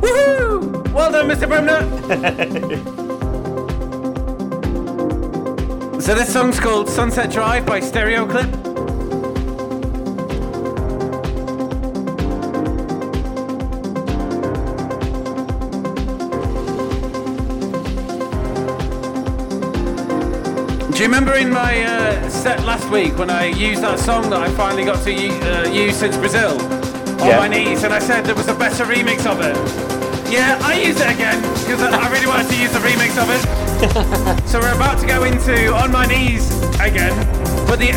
Woohoo! 0.00 0.92
Well 0.94 1.12
done, 1.12 1.28
Mr. 1.28 1.46
Bremner. 1.46 3.00
so 6.04 6.14
this 6.14 6.30
song's 6.30 6.60
called 6.60 6.86
Sunset 6.86 7.30
Drive 7.30 7.64
by 7.64 7.80
Stereo 7.80 8.26
Clip. 8.26 8.50
Do 20.92 21.00
you 21.00 21.06
remember 21.06 21.36
in 21.36 21.50
my 21.50 21.82
uh, 21.84 22.28
set 22.28 22.62
last 22.64 22.90
week 22.90 23.16
when 23.18 23.30
I 23.30 23.46
used 23.46 23.80
that 23.82 23.98
song 23.98 24.28
that 24.28 24.42
I 24.42 24.50
finally 24.50 24.84
got 24.84 25.02
to 25.04 25.12
uh, 25.12 25.68
use 25.70 25.96
since 25.96 26.18
Brazil? 26.18 26.60
On 27.22 27.28
Yeah. 27.30 27.38
my 27.38 27.48
knees, 27.48 27.82
and 27.82 27.94
I 27.94 27.98
said 27.98 28.26
there 28.26 28.34
was 28.34 28.48
a 28.48 28.54
better 28.54 28.84
remix 28.84 29.24
of 29.24 29.40
it. 29.40 29.56
Yeah, 30.30 30.58
I 30.62 30.74
used 30.74 31.00
it 31.00 31.10
again 31.10 31.40
because 31.64 31.80
I 31.82 32.10
really 32.12 32.26
wanted 32.26 32.50
to 32.50 32.56
use 32.60 32.72
the 32.72 32.80
remix 32.80 33.16
of 33.16 33.30
it. 33.30 33.63
so 34.46 34.60
we're 34.60 34.74
about 34.74 34.98
to 34.98 35.06
go 35.06 35.24
into 35.24 35.74
On 35.74 35.92
My 35.92 36.06
Knees 36.06 36.50
again, 36.80 37.14
but 37.66 37.78
the 37.78 37.88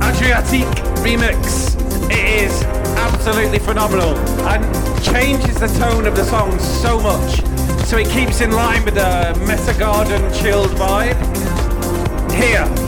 Adriatique 0.00 0.74
remix. 1.04 1.76
It 2.10 2.42
is 2.42 2.64
absolutely 2.64 3.60
phenomenal 3.60 4.16
and 4.48 4.64
changes 5.04 5.60
the 5.60 5.68
tone 5.78 6.06
of 6.06 6.16
the 6.16 6.24
song 6.24 6.58
so 6.58 6.98
much. 6.98 7.42
So 7.86 7.96
it 7.96 8.08
keeps 8.08 8.40
in 8.40 8.50
line 8.50 8.84
with 8.84 8.94
the 8.94 9.40
Mesa 9.46 9.78
Garden 9.78 10.20
chilled 10.34 10.70
vibe. 10.70 11.14
Here. 12.32 12.85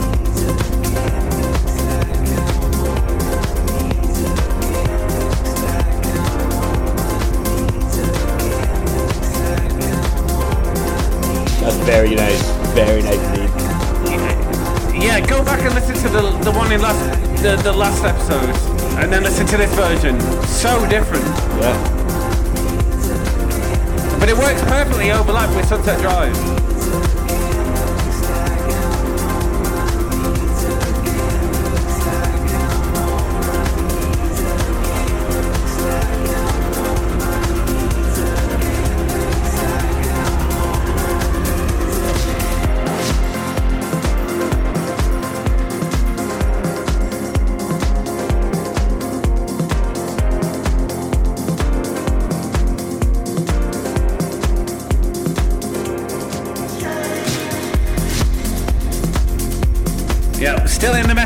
Very 11.89 12.13
nice. 12.13 12.41
Very 12.75 13.01
nice 13.01 13.17
indeed. 13.29 13.49
Yeah, 15.03 15.19
go 15.25 15.43
back 15.43 15.61
and 15.61 15.73
listen 15.73 15.95
to 16.03 16.09
the 16.09 16.21
the 16.43 16.51
one 16.51 16.71
in 16.71 16.81
last 16.81 17.01
the, 17.41 17.55
the 17.63 17.73
last 17.73 18.03
episode, 18.03 18.53
and 19.01 19.11
then 19.11 19.23
listen 19.23 19.47
to 19.47 19.57
this 19.57 19.73
version. 19.73 20.19
So 20.45 20.85
different, 20.87 21.25
Yeah. 21.59 21.73
but 24.19 24.29
it 24.29 24.37
works 24.37 24.61
perfectly 24.63 25.11
overlap 25.11 25.49
with 25.55 25.65
Sunset 25.67 25.99
Drive. 26.01 26.35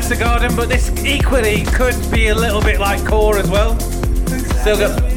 The 0.09 0.15
Garden, 0.15 0.55
but 0.55 0.69
this 0.69 0.89
equally 1.05 1.63
could 1.63 1.95
be 2.11 2.27
a 2.27 2.35
little 2.35 2.61
bit 2.61 2.79
like 2.79 3.05
Core 3.05 3.37
as 3.37 3.49
well. 3.49 3.79
Still 3.79 4.77
got. 4.77 5.12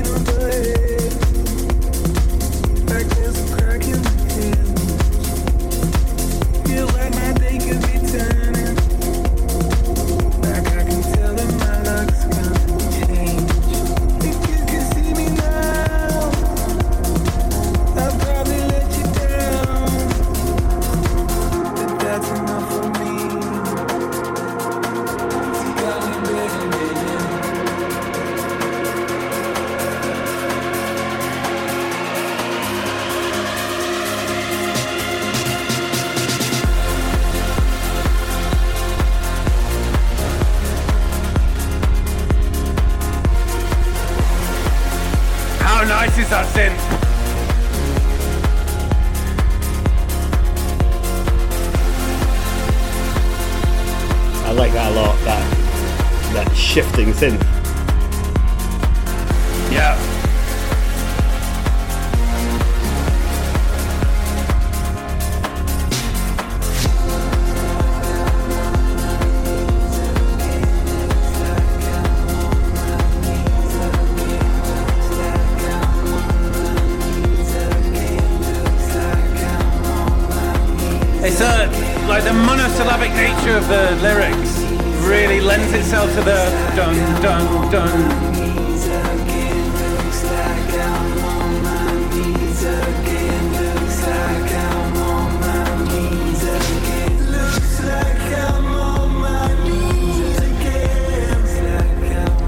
It's 81.39 81.45
a, 81.45 81.69
uh, 81.69 82.09
like 82.09 82.25
the 82.25 82.33
monosyllabic 82.33 83.11
nature 83.11 83.59
of 83.59 83.69
the 83.69 83.95
lyrics 84.01 84.59
really 85.07 85.39
lends 85.39 85.71
itself 85.75 86.09
to 86.15 86.23
the 86.23 86.49
dun 86.75 86.97
dun 87.21 87.71
dun. 87.71 88.47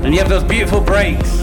And 0.03 0.15
you 0.15 0.21
have 0.21 0.31
those 0.31 0.45
beautiful 0.45 0.81
breaks. 0.81 1.38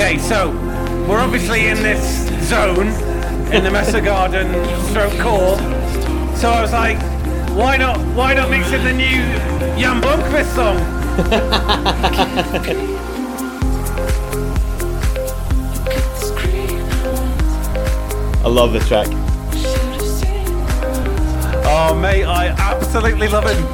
Okay, 0.00 0.16
so 0.16 0.52
we're 1.08 1.18
obviously 1.18 1.66
in 1.66 1.82
this 1.82 2.28
zone 2.48 2.86
in 3.52 3.64
the 3.64 3.70
Mesa 3.72 4.00
Garden 4.00 4.46
stroke 4.90 5.12
core. 5.18 5.58
So 6.36 6.48
I 6.48 6.62
was 6.62 6.72
like, 6.72 7.00
why 7.56 7.76
not 7.76 7.98
why 8.14 8.32
not 8.32 8.48
mix 8.48 8.70
in 8.70 8.84
the 8.84 8.92
new 8.92 9.20
Jan 9.76 10.00
Blomqvist 10.00 10.54
song? 10.54 10.78
I 18.44 18.48
love 18.48 18.72
this 18.72 18.86
track. 18.86 19.08
Oh 21.66 21.92
mate, 22.00 22.24
I 22.24 22.54
absolutely 22.56 23.26
love 23.26 23.50
him. 23.50 23.66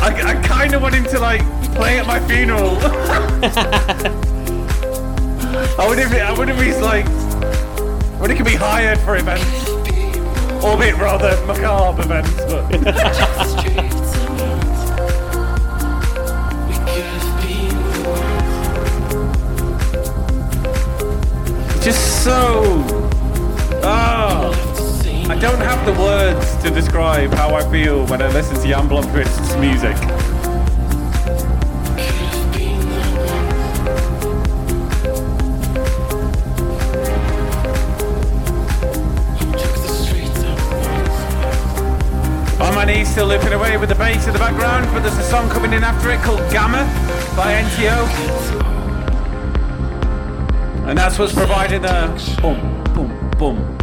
I, 0.00 0.14
I 0.24 0.36
kind 0.46 0.74
of 0.74 0.82
want 0.82 0.94
him 0.94 1.06
to 1.06 1.18
like 1.18 1.42
play 1.74 1.98
at 1.98 2.06
my 2.06 2.20
funeral. 2.28 2.78
I 5.76 5.88
wonder 5.88 6.04
if 6.04 6.12
it, 6.12 6.22
I 6.22 6.32
wonder 6.32 6.54
if 6.54 6.62
he's 6.62 6.80
like, 6.80 7.04
I 7.04 8.20
wonder 8.20 8.26
if 8.26 8.30
he 8.30 8.36
can 8.36 8.44
be 8.44 8.54
hired 8.54 8.96
for 9.00 9.16
events, 9.16 9.68
albeit 10.62 10.96
rather 10.98 11.36
macabre 11.46 12.02
events. 12.02 12.30
But 12.46 12.70
just 21.82 22.22
so. 22.22 22.62
Oh, 23.82 24.52
I 25.28 25.34
don't 25.40 25.58
have 25.58 25.84
the 25.84 25.92
words 26.00 26.54
to 26.62 26.70
describe 26.70 27.34
how 27.34 27.56
I 27.56 27.68
feel 27.68 28.06
when 28.06 28.22
I 28.22 28.28
listen 28.28 28.54
to 28.62 28.68
Jan 28.68 28.88
Blomqvist's 28.88 29.56
music. 29.56 29.96
Looping 43.34 43.52
away 43.52 43.76
with 43.76 43.88
the 43.88 43.94
bass 43.96 44.28
in 44.28 44.32
the 44.32 44.38
background, 44.38 44.86
but 44.94 45.00
there's 45.00 45.18
a 45.18 45.22
song 45.24 45.48
coming 45.50 45.72
in 45.72 45.82
after 45.82 46.08
it 46.12 46.20
called 46.20 46.38
Gamma 46.52 46.84
by 47.34 47.52
NTO. 47.62 48.06
And 50.86 50.96
that's 50.96 51.18
what's 51.18 51.32
providing 51.32 51.82
the 51.82 52.38
boom, 52.40 52.84
boom, 52.94 53.30
boom. 53.36 53.73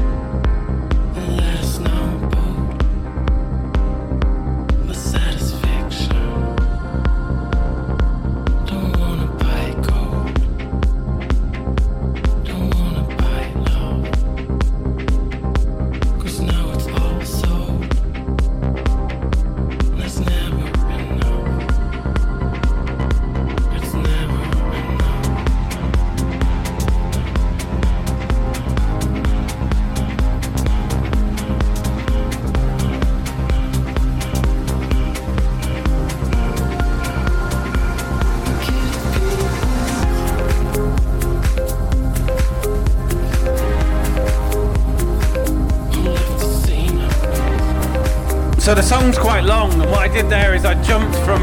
So 48.71 48.75
the 48.75 48.81
song's 48.84 49.17
quite 49.17 49.43
long, 49.43 49.73
and 49.73 49.91
what 49.91 49.99
I 49.99 50.07
did 50.07 50.29
there 50.29 50.55
is 50.55 50.63
I 50.63 50.81
jumped 50.81 51.17
from 51.25 51.41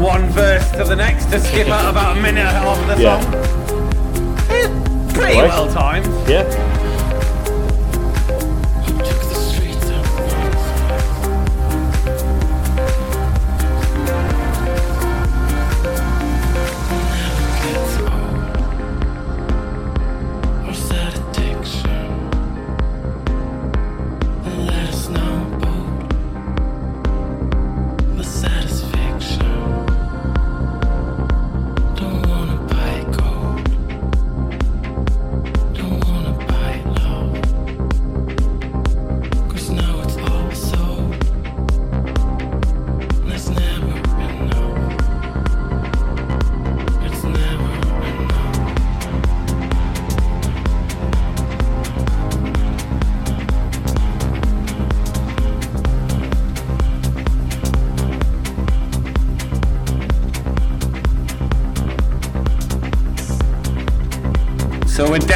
one 0.00 0.28
verse 0.28 0.70
to 0.70 0.84
the 0.84 0.94
next 0.94 1.24
to 1.32 1.40
skip 1.40 1.66
out 1.76 1.90
about 1.90 2.16
a 2.16 2.20
minute 2.20 2.46
and 2.46 2.56
a 2.56 2.60
half 2.60 2.78
of 2.78 2.96
the 2.96 3.02
Yeah. 3.02 3.20
song. 3.20 3.34
Eh, 4.50 5.12
pretty 5.14 5.40
Right. 5.40 5.48
well 5.48 5.66
timed. 5.72 6.06
Yeah. 6.28 6.44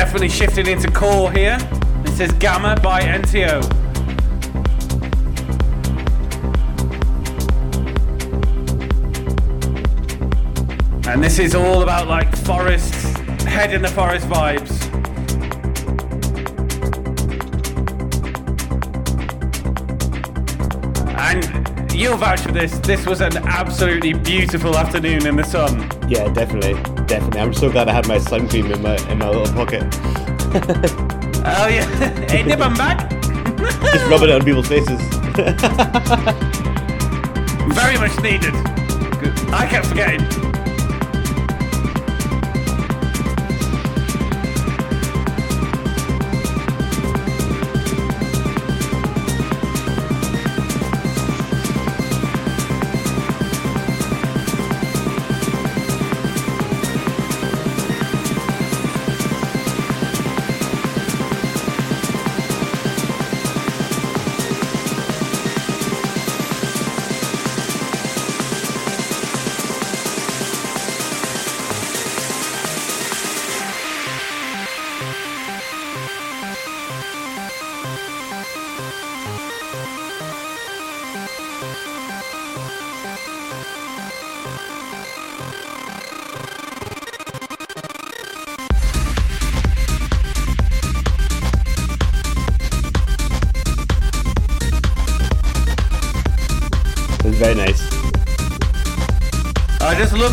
Definitely 0.08 0.30
shifting 0.30 0.66
into 0.66 0.90
core 0.90 1.30
here. 1.30 1.58
This 2.02 2.18
is 2.18 2.32
Gamma 2.38 2.80
by 2.82 3.02
NTO. 3.02 3.62
And 11.06 11.22
this 11.22 11.38
is 11.38 11.54
all 11.54 11.82
about 11.82 12.08
like 12.08 12.34
forest, 12.38 13.18
head 13.42 13.74
in 13.74 13.82
the 13.82 13.88
forest 13.88 14.26
vibes. 14.28 14.82
And 21.18 21.92
you'll 21.92 22.16
vouch 22.16 22.40
for 22.40 22.52
this. 22.52 22.78
This 22.78 23.04
was 23.04 23.20
an 23.20 23.36
absolutely 23.46 24.14
beautiful 24.14 24.74
afternoon 24.74 25.26
in 25.26 25.36
the 25.36 25.44
sun. 25.44 25.86
Yeah, 26.08 26.32
definitely. 26.32 26.97
Definitely. 27.08 27.40
I'm 27.40 27.54
so 27.54 27.70
glad 27.70 27.88
I 27.88 27.92
had 27.92 28.06
my 28.06 28.18
sun 28.18 28.48
cream 28.48 28.70
in 28.70 28.82
my 28.82 28.96
in 29.08 29.18
my 29.18 29.28
little 29.30 29.52
pocket. 29.54 29.84
Oh 31.50 31.66
yeah. 31.68 31.86
hey, 32.28 32.42
nip 32.42 32.60
'em 32.60 32.74
back. 32.74 33.08
Just 33.92 34.06
rubbing 34.10 34.28
it 34.28 34.34
on 34.34 34.44
people's 34.44 34.68
faces. 34.68 35.00
Very 37.74 37.96
much 37.96 38.20
needed. 38.22 38.52
I 39.54 39.66
kept 39.70 39.86
forgetting. 39.86 40.47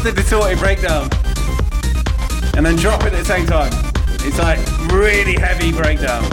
The 0.06 0.12
distorted 0.12 0.60
breakdown. 0.60 1.10
And 2.56 2.64
then 2.64 2.76
drop 2.76 3.02
it 3.06 3.14
at 3.14 3.18
the 3.18 3.26
same 3.26 3.48
time. 3.48 3.72
It's 4.22 4.38
like 4.38 4.60
really 4.92 5.34
heavy 5.34 5.72
breakdown. 5.72 6.24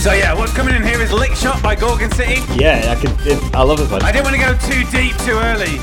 So 0.00 0.12
yeah, 0.12 0.34
what's 0.34 0.52
coming 0.54 0.74
in 0.74 0.82
here 0.82 1.00
is 1.00 1.12
Lick 1.12 1.36
Shot 1.36 1.62
by 1.62 1.76
Gorgon 1.76 2.10
City. 2.10 2.42
Yeah, 2.56 2.96
I 2.96 3.00
can. 3.00 3.14
It, 3.20 3.54
I 3.54 3.62
love 3.62 3.78
this 3.78 3.90
one. 3.92 4.02
I 4.02 4.10
didn't 4.10 4.24
want 4.24 4.34
to 4.34 4.42
go 4.42 4.54
too 4.66 4.82
deep 4.90 5.16
too 5.18 5.38
early. 5.38 5.78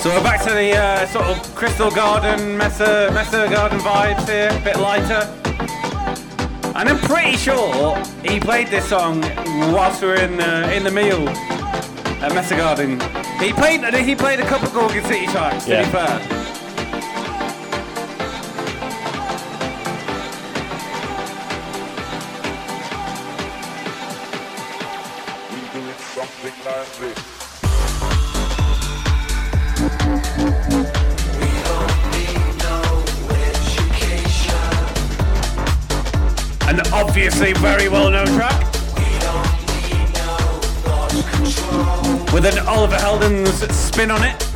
So 0.00 0.08
we're 0.08 0.22
back 0.22 0.42
to 0.44 0.54
the 0.54 0.74
uh, 0.74 1.06
sort 1.08 1.26
of 1.26 1.54
Crystal 1.54 1.90
Garden, 1.90 2.56
Mesa, 2.56 3.10
Mesa 3.12 3.48
Garden 3.50 3.80
vibes 3.80 4.26
here, 4.26 4.48
a 4.50 4.64
bit 4.64 4.78
lighter. 4.78 5.47
And 6.78 6.88
I'm 6.88 6.98
pretty 7.00 7.36
sure 7.36 7.96
he 8.22 8.38
played 8.38 8.68
this 8.68 8.88
song 8.88 9.20
whilst 9.74 10.00
we 10.00 10.06
were 10.06 10.14
in 10.14 10.40
uh, 10.40 10.70
in 10.72 10.84
the 10.84 10.92
meal 10.92 11.28
at 12.22 12.32
Mesa 12.32 12.54
Garden. 12.54 13.00
He 13.40 13.52
played 13.52 13.82
he 13.96 14.14
played 14.14 14.38
a 14.38 14.46
couple 14.46 14.68
of 14.68 14.74
Gorgon 14.74 15.02
City 15.04 15.26
tracks. 15.26 15.64
To 15.64 15.70
Yeah. 15.72 15.84
be 15.84 15.90
fair. 15.90 16.38
An 26.60 27.37
obviously 37.18 37.52
very 37.54 37.88
well-known 37.88 38.26
track. 38.28 38.72
With 42.32 42.46
an 42.46 42.60
Oliver 42.60 42.94
Heldens 42.94 43.68
spin 43.72 44.12
on 44.12 44.22
it. 44.22 44.47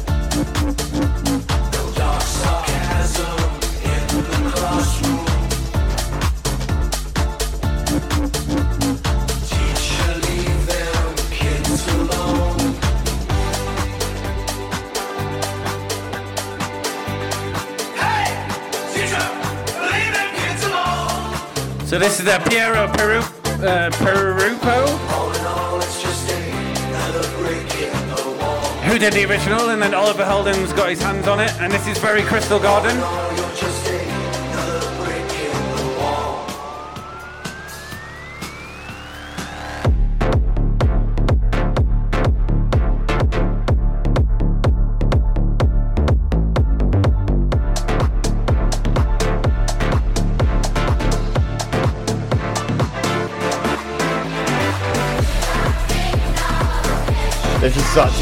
This 22.03 22.19
is 22.19 22.25
the 22.25 22.43
Piero 22.51 22.89
Peru, 22.89 23.19
uh, 23.65 23.89
Perupo, 24.03 24.89
who 28.83 28.99
did 28.99 29.13
the 29.13 29.25
original, 29.25 29.71
and 29.71 29.81
then 29.81 29.95
Oliver 29.95 30.25
Heldens 30.25 30.75
got 30.75 30.91
his 30.91 31.01
hands 31.01 31.29
on 31.29 31.39
it, 31.39 31.53
and 31.61 31.73
this 31.73 31.87
is 31.87 31.99
very 31.99 32.23
Crystal 32.23 32.59
Garden. 32.59 32.97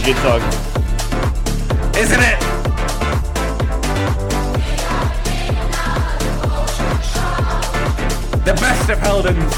A 0.01 0.05
good 0.05 0.17
song. 0.19 0.41
Isn't 1.97 2.21
it? 2.21 2.41
The 8.45 8.55
best 8.55 8.91
of 8.91 8.99
Heldens. 8.99 9.53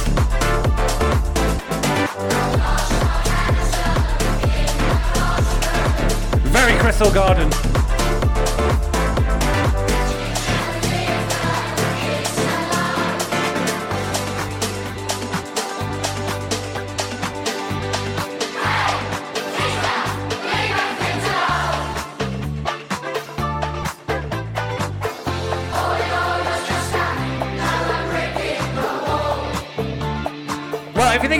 Very 6.50 6.78
Crystal 6.78 7.10
Garden. 7.12 7.71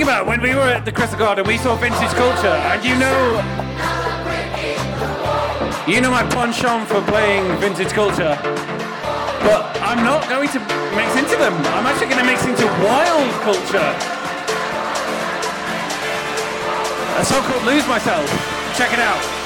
Think 0.03 0.11
about 0.11 0.27
it, 0.27 0.29
when 0.29 0.43
we 0.43 0.53
were 0.55 0.67
at 0.67 0.85
the 0.85 0.91
Crystal 0.91 1.19
Garden, 1.19 1.47
we 1.47 1.57
saw 1.59 1.77
vintage 1.77 2.11
culture, 2.19 2.59
and 2.75 2.83
you 2.83 2.99
know, 2.99 3.39
you 5.87 6.01
know 6.01 6.11
my 6.11 6.27
penchant 6.35 6.89
for 6.89 7.01
playing 7.03 7.47
vintage 7.61 7.93
culture. 7.93 8.35
But 9.47 9.63
I'm 9.79 10.03
not 10.03 10.29
going 10.29 10.49
to 10.49 10.59
mix 10.99 11.15
into 11.15 11.37
them. 11.39 11.55
I'm 11.79 11.87
actually 11.87 12.11
going 12.11 12.19
to 12.19 12.27
mix 12.27 12.45
into 12.45 12.67
wild 12.83 13.31
culture. 13.47 13.91
A 17.19 17.25
song 17.25 17.43
called 17.47 17.63
"Lose 17.63 17.87
Myself." 17.87 18.27
Check 18.77 18.93
it 18.93 18.99
out. 18.99 19.42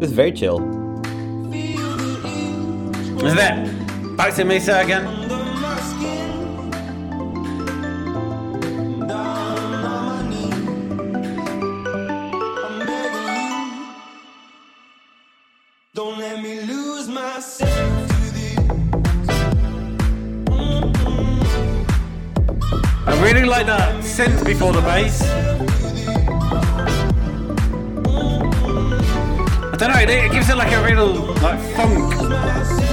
This 0.00 0.10
is 0.10 0.16
very 0.16 0.32
chill. 0.32 0.58
Is 3.24 3.34
that 3.36 4.16
Back 4.16 4.34
to 4.34 4.44
Mesa 4.44 4.80
again. 4.80 5.06
under 5.06 5.36
my 5.36 5.80
skin. 5.80 6.68
Down 9.06 9.56
on 9.56 9.82
my 9.82 10.28
knees. 10.28 10.54
I'm 12.64 12.78
begging 12.86 13.28
you. 13.46 13.86
Don't 15.94 16.18
let 16.18 16.42
me 16.42 16.60
lose 16.62 17.06
myself 17.08 18.08
to. 18.08 18.22
I 23.04 23.22
really 23.22 23.44
like 23.44 23.66
that 23.66 24.02
synth 24.02 24.44
before 24.44 24.72
the 24.72 24.80
bass. 24.80 25.51
Don't 29.88 29.96
know, 29.96 30.02
it, 30.02 30.10
it 30.10 30.30
gives 30.32 30.48
it 30.48 30.56
like 30.56 30.72
a 30.72 30.84
real 30.84 31.12
like 31.42 31.60
funk. 31.74 32.91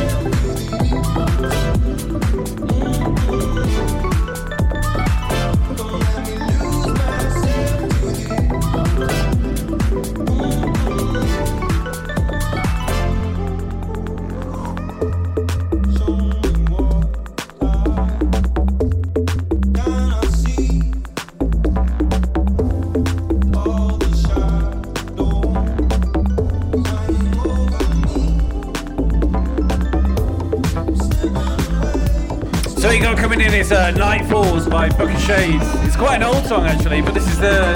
Is 33.69 33.73
uh, 33.73 33.91
Night 33.91 34.25
Falls 34.27 34.67
by 34.67 34.89
Booka 34.89 35.19
Shades. 35.27 35.63
It's 35.85 35.95
quite 35.95 36.15
an 36.15 36.23
old 36.23 36.43
song 36.47 36.65
actually, 36.65 37.03
but 37.03 37.13
this 37.13 37.27
is 37.27 37.37
the 37.37 37.75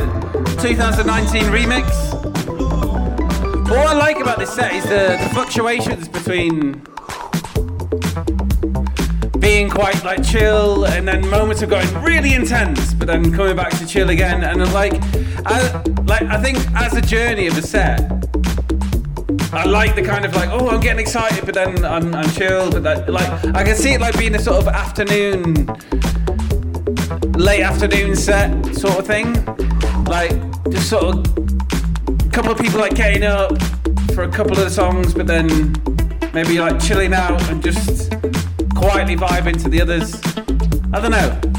2019 0.60 1.44
remix. 1.52 1.86
What 3.70 3.86
I 3.86 3.94
like 3.94 4.20
about 4.20 4.40
this 4.40 4.52
set 4.52 4.74
is 4.74 4.84
the, 4.86 5.20
the 5.22 5.30
fluctuations 5.32 6.08
between 6.08 6.82
being 9.40 9.70
quite 9.70 10.04
like 10.04 10.24
chill 10.24 10.86
and 10.86 11.08
then 11.08 11.30
moments 11.30 11.62
of 11.62 11.70
going 11.70 11.88
really 12.04 12.34
intense, 12.34 12.96
but 12.96 13.06
then 13.08 13.32
coming 13.32 13.56
back 13.56 13.78
to 13.78 13.86
chill 13.86 14.10
again. 14.10 14.44
And 14.44 14.74
like, 14.74 14.94
I, 15.46 15.84
like 16.06 16.24
I 16.24 16.42
think 16.42 16.58
as 16.76 16.96
a 16.96 17.02
journey 17.02 17.46
of 17.46 17.56
a 17.56 17.62
set, 17.62 18.13
I 19.54 19.66
like 19.66 19.94
the 19.94 20.02
kind 20.02 20.26
of 20.26 20.36
like, 20.36 20.50
oh, 20.50 20.70
I'm 20.70 20.80
getting 20.80 21.00
excited, 21.00 21.46
but 21.46 21.54
then 21.54 21.86
I'm, 21.86 22.14
I'm 22.16 22.30
chill. 22.32 22.72
But 22.72 22.82
that, 22.84 23.08
like, 23.08 23.28
I 23.56 23.64
can 23.64 23.76
see 23.76 23.94
it 23.94 24.02
like 24.02 24.18
being 24.18 24.34
a 24.34 24.40
sort 24.40 24.58
of 24.58 24.68
afternoon, 24.68 25.68
late 27.34 27.62
afternoon 27.62 28.16
set 28.16 28.52
sort 28.76 28.98
of 28.98 29.06
thing. 29.06 29.34
Like, 30.06 30.32
just 30.72 30.90
sort 30.90 31.04
of 31.04 31.38
a 32.26 32.30
couple 32.32 32.52
of 32.52 32.58
people 32.58 32.80
like 32.80 32.96
getting 32.96 33.24
up 33.24 33.62
for 34.16 34.24
a 34.24 34.30
couple 34.30 34.54
of 34.54 34.60
the 34.60 34.72
songs, 34.72 35.14
but 35.14 35.28
then 35.28 35.48
maybe 36.34 36.60
like 36.60 36.80
chilling 36.82 37.14
out 37.14 37.40
and 37.50 37.64
just 37.64 38.12
quietly 38.74 39.16
vibing 39.16 39.62
to 39.62 39.70
the 39.70 39.80
others. 39.82 40.20
I 40.92 41.00
don't 41.00 41.12
know. 41.12 41.53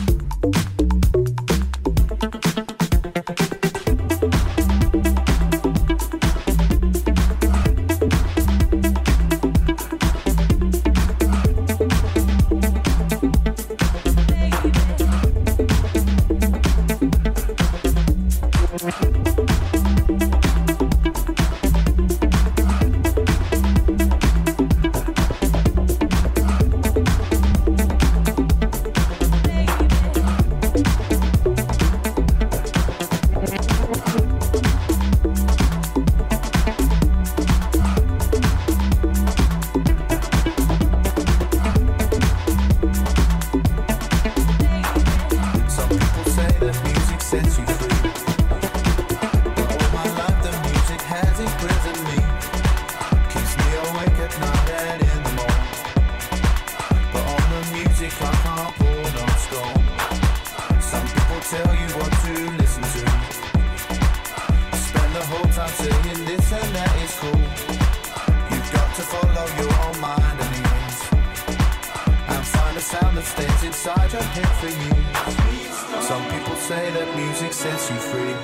Sound 73.54 73.66
inside 73.66 74.12
your 74.12 74.22
head 74.22 74.48
for 74.60 74.66
you. 74.66 76.02
Some 76.02 76.24
people 76.30 76.56
say 76.56 76.90
that 76.90 77.16
music 77.16 77.52
sets 77.52 77.90
you 77.90 77.96
free. 77.96 78.34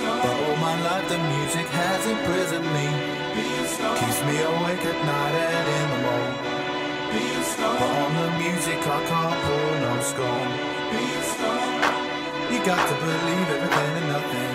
But 0.00 0.34
all 0.44 0.56
my 0.56 0.76
life 0.82 1.08
the 1.08 1.18
music 1.18 1.66
has 1.68 2.06
imprisoned 2.06 2.66
me. 2.76 2.88
Keeps 3.98 4.20
me 4.28 4.36
awake 4.42 4.84
at 4.84 4.98
night 5.12 5.34
and 5.34 5.68
in 5.78 5.86
the 5.92 6.00
morning. 6.06 6.36
But 7.58 7.82
on 7.82 8.12
the 8.20 8.28
music 8.44 8.78
I 8.78 9.00
can't 9.10 9.38
pour 9.44 9.72
no 9.84 9.92
scorn. 10.10 10.50
You 12.52 12.58
got 12.64 12.82
to 12.88 12.94
believe 13.04 13.48
everything 13.56 13.92
and 14.00 14.08
nothing. 14.14 14.52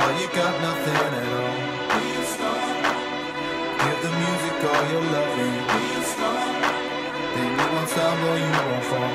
Or 0.00 0.10
you 0.20 0.28
got 0.32 0.54
nothing 0.66 0.96
at 1.20 1.28
all. 1.40 1.56
Give 3.82 4.00
the 4.02 4.12
music 4.22 4.56
all 4.68 4.84
your 4.92 5.04
loving. 5.12 5.91
Then 7.82 7.88
you 7.88 7.88
won't 7.88 7.88
stumble, 7.88 8.38
you 8.38 8.44
won't 8.52 8.84
fall. 8.84 9.10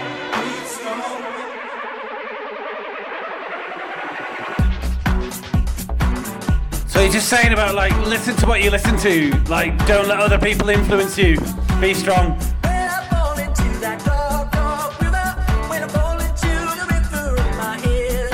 So 6.88 7.00
you're 7.02 7.12
just 7.12 7.30
saying 7.30 7.54
about 7.54 7.76
like 7.76 7.96
listen 8.08 8.36
to 8.38 8.46
what 8.46 8.62
you 8.64 8.72
listen 8.72 8.98
to, 9.00 9.32
like 9.50 9.78
don't 9.88 10.08
let 10.08 10.20
other 10.20 10.38
people 10.38 10.70
influence 10.70 11.18
you. 11.18 11.38
Be 11.80 11.94
strong. 11.94 12.38
When 12.64 12.74
I 12.74 13.08
fall 13.10 13.38
into 13.38 13.80
that 13.80 14.04
dark, 14.04 14.52
dark 14.52 15.00
river, 15.00 15.36
when 15.70 15.84
I 15.84 15.88
fall 15.88 16.20
into 16.20 16.48
the 16.76 16.86
river 16.92 17.38
in 17.38 17.58
my 17.58 17.78
head. 17.80 18.34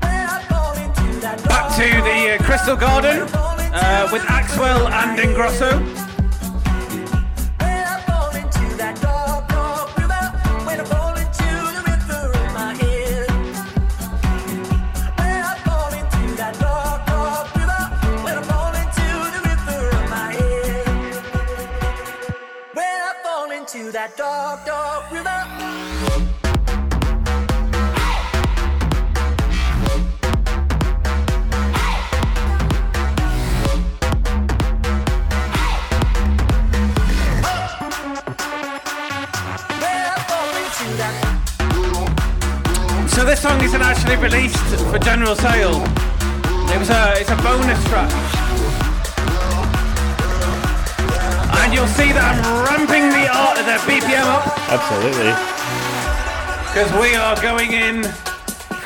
When 0.00 0.26
I 0.26 0.42
fall 0.48 0.74
into 0.74 1.20
that 1.20 1.44
Back 1.44 1.74
to 1.76 1.82
the 1.82 2.34
uh, 2.34 2.38
Crystal 2.44 2.76
Garden 2.76 3.28
uh, 3.28 4.08
with 4.10 4.22
Axwell 4.22 4.90
and 4.90 5.18
Ingrosso. 5.18 6.07
So 43.18 43.24
this 43.24 43.42
song 43.42 43.60
isn't 43.64 43.82
actually 43.82 44.14
released 44.14 44.64
for 44.92 44.98
general 45.00 45.34
sale. 45.34 45.74
It 46.70 46.78
was 46.78 46.88
a 46.88 47.18
it's 47.18 47.28
a 47.28 47.36
bonus 47.42 47.82
track. 47.88 48.08
And 51.58 51.74
you'll 51.74 51.88
see 51.98 52.12
that 52.12 52.22
I'm 52.22 52.40
ramping 52.64 53.08
the 53.10 53.26
art 53.26 53.58
of 53.58 53.66
their 53.66 53.80
BPM 53.80 54.22
up 54.22 54.46
Absolutely. 54.70 55.34
because 56.70 56.92
we 57.02 57.16
are 57.16 57.34
going 57.42 57.72
in 57.72 58.04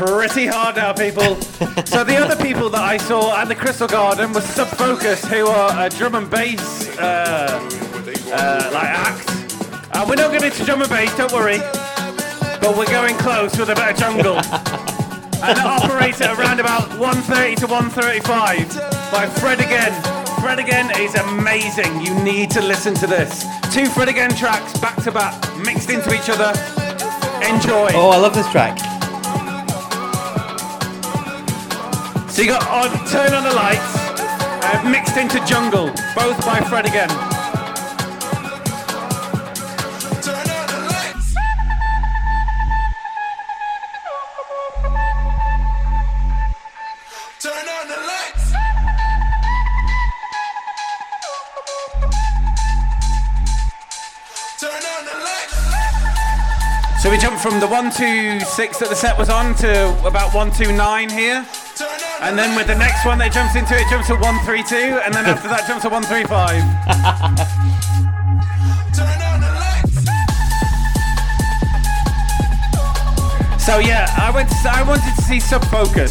pretty 0.00 0.46
hard 0.46 0.76
now, 0.76 0.94
people. 0.94 1.36
so 1.84 2.02
the 2.02 2.16
other 2.16 2.42
people 2.42 2.70
that 2.70 2.82
I 2.82 2.96
saw 2.96 3.38
at 3.38 3.48
the 3.48 3.54
Crystal 3.54 3.86
Garden 3.86 4.32
was 4.32 4.44
Sub 4.44 4.68
Focus, 4.68 5.22
who 5.26 5.46
are 5.46 5.78
a 5.78 5.90
drum 5.90 6.14
and 6.14 6.30
bass 6.30 6.88
uh, 6.96 7.60
uh, 8.32 8.70
like 8.72 8.88
act. 8.88 9.28
Uh, 9.94 10.06
we're 10.08 10.14
not 10.14 10.30
going 10.30 10.42
into 10.42 10.64
drum 10.64 10.80
and 10.80 10.88
bass, 10.88 11.14
don't 11.18 11.32
worry. 11.32 11.60
But 12.62 12.76
we're 12.78 12.86
going 12.86 13.16
close 13.18 13.58
with 13.58 13.70
a 13.70 13.74
bit 13.74 13.90
of 13.90 13.96
jungle. 13.96 14.36
and 15.42 15.58
it 15.58 15.64
operates 15.64 16.20
at 16.20 16.38
around 16.38 16.60
about 16.60 16.88
130 16.96 17.56
to 17.56 17.66
135 17.66 18.70
by 19.10 19.26
Fred 19.26 19.58
again. 19.58 19.90
Fred 20.40 20.60
again 20.60 20.88
is 21.00 21.16
amazing. 21.16 22.00
You 22.00 22.14
need 22.22 22.52
to 22.52 22.62
listen 22.62 22.94
to 22.94 23.08
this. 23.08 23.44
Two 23.74 23.86
Fred 23.86 24.08
again 24.08 24.30
tracks 24.36 24.78
back 24.78 25.02
to 25.02 25.10
back, 25.10 25.34
mixed 25.58 25.90
into 25.90 26.14
each 26.14 26.30
other. 26.30 26.50
Enjoy. 27.42 27.90
Oh, 27.98 28.10
I 28.10 28.18
love 28.18 28.32
this 28.32 28.48
track. 28.52 28.78
So 32.30 32.42
you 32.42 32.48
got 32.48 32.62
on, 32.70 32.90
turn 33.08 33.34
on 33.34 33.42
the 33.42 33.52
lights, 33.52 33.96
uh, 34.62 34.88
mixed 34.88 35.16
into 35.16 35.44
jungle, 35.44 35.86
both 36.14 36.38
by 36.46 36.60
Fred 36.60 36.86
again. 36.86 37.31
Jumped 57.22 57.40
from 57.40 57.60
the 57.60 57.70
126 57.70 58.42
that 58.82 58.88
the 58.88 58.96
set 58.98 59.16
was 59.16 59.30
on 59.30 59.54
to 59.54 59.70
about 60.02 60.34
129 60.34 60.74
here. 61.08 61.46
And 62.18 62.34
then 62.34 62.58
with 62.58 62.66
the 62.66 62.74
next 62.74 63.06
one 63.06 63.14
that 63.22 63.30
jumps 63.30 63.54
into 63.54 63.78
it, 63.78 63.86
jumps 63.86 64.10
to 64.10 64.18
132, 64.18 64.98
and 65.06 65.14
then 65.14 65.30
after 65.30 65.46
that 65.46 65.62
jumps 65.70 65.86
to 65.86 65.90
135. 65.94 66.10
Turn 68.90 69.06
on. 69.22 69.38
So 73.62 73.78
yeah, 73.78 74.10
I 74.18 74.34
went. 74.34 74.50
To, 74.50 74.56
I 74.66 74.82
wanted 74.82 75.14
to 75.14 75.22
see 75.22 75.38
Sub 75.38 75.62
Focus. 75.70 76.10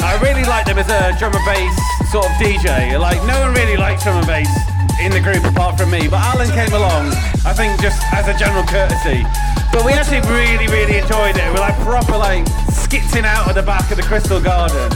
I 0.00 0.16
really 0.24 0.48
liked 0.48 0.72
them 0.72 0.80
as 0.80 0.88
a 0.88 1.12
drum 1.20 1.36
and 1.36 1.44
bass 1.44 1.76
sort 2.08 2.24
of 2.24 2.32
DJ. 2.40 2.96
Like 2.96 3.20
no 3.28 3.36
one 3.44 3.52
really 3.52 3.76
likes 3.76 4.00
drum 4.00 4.16
and 4.16 4.26
bass 4.26 4.48
in 4.96 5.12
the 5.12 5.20
group 5.20 5.44
apart 5.44 5.76
from 5.76 5.92
me, 5.92 6.08
but 6.08 6.24
Alan 6.24 6.48
came 6.56 6.72
along. 6.72 7.12
I 7.44 7.52
think 7.52 7.76
just 7.84 8.00
as 8.16 8.32
a 8.32 8.34
general 8.40 8.64
courtesy. 8.64 9.28
But 9.72 9.84
we 9.84 9.92
actually 9.92 10.20
really, 10.26 10.66
really 10.68 10.98
enjoyed 10.98 11.36
it. 11.36 11.46
We're 11.52 11.60
like 11.60 11.78
proper 11.80 12.16
like 12.16 12.44
skitzing 12.72 13.24
out 13.24 13.48
at 13.48 13.54
the 13.54 13.62
back 13.62 13.90
of 13.90 13.96
the 13.96 14.02
Crystal 14.02 14.40
Garden, 14.40 14.90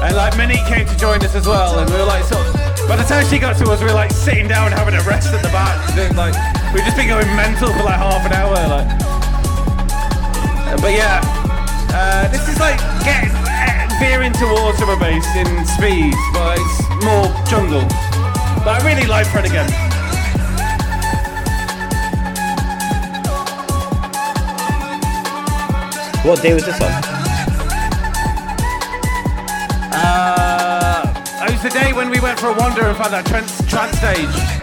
and 0.00 0.16
like 0.16 0.36
Monique 0.36 0.64
came 0.66 0.86
to 0.86 0.96
join 0.96 1.24
us 1.24 1.34
as 1.34 1.46
well, 1.46 1.78
and 1.78 1.90
we 1.90 1.96
were 1.96 2.04
like 2.04 2.24
sort. 2.24 2.46
Of, 2.46 2.54
by 2.88 2.96
the 2.96 3.04
time 3.04 3.24
she 3.26 3.38
got 3.38 3.56
to 3.58 3.70
us, 3.70 3.80
we 3.80 3.86
were 3.86 3.92
like 3.92 4.10
sitting 4.10 4.48
down 4.48 4.72
having 4.72 4.94
a 4.94 5.02
rest 5.02 5.32
at 5.32 5.42
the 5.42 5.48
back. 5.48 5.78
Like 6.16 6.34
we'd 6.74 6.84
just 6.84 6.96
been 6.96 7.08
going 7.08 7.26
mental 7.36 7.72
for 7.72 7.84
like 7.84 7.98
half 7.98 8.26
an 8.26 8.32
hour. 8.32 8.56
Like. 8.68 8.88
But 10.80 10.92
yeah, 10.92 11.20
uh, 11.92 12.28
this 12.28 12.48
is 12.48 12.58
like 12.60 12.78
getting 13.04 13.30
uh, 13.34 13.88
veering 13.98 14.32
towards 14.32 14.80
and 14.80 15.00
bass 15.00 15.26
in 15.36 15.66
speed, 15.66 16.14
but 16.32 16.58
it's 16.58 16.80
more 17.04 17.26
jungle. 17.50 17.86
But 18.64 18.80
I 18.80 18.82
really 18.84 19.06
like 19.06 19.26
Fred 19.26 19.46
again. 19.46 19.89
What 26.22 26.42
day 26.42 26.52
was 26.52 26.66
this 26.66 26.78
on? 26.82 26.90
Uh, 29.92 31.46
it 31.48 31.50
was 31.50 31.62
the 31.62 31.70
day 31.70 31.94
when 31.94 32.10
we 32.10 32.20
went 32.20 32.38
for 32.38 32.48
a 32.48 32.52
wander 32.52 32.82
and 32.82 32.96
found 32.98 33.14
that 33.14 33.24
trance, 33.24 33.56
trance 33.66 33.96
stage. 33.96 34.60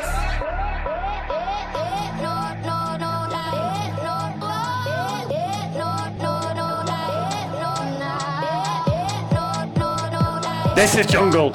This 10.76 10.96
is 10.96 11.08
jungle. 11.08 11.52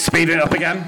It's 0.00 0.08
it 0.30 0.40
up 0.40 0.52
again. 0.52 0.82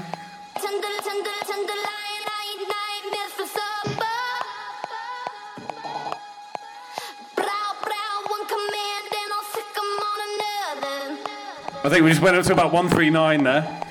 I 11.85 11.89
think 11.89 12.03
we 12.03 12.09
just 12.09 12.23
went 12.23 12.37
up 12.37 12.45
to 12.45 12.53
about 12.53 12.73
139 12.73 13.43
there. 13.43 13.83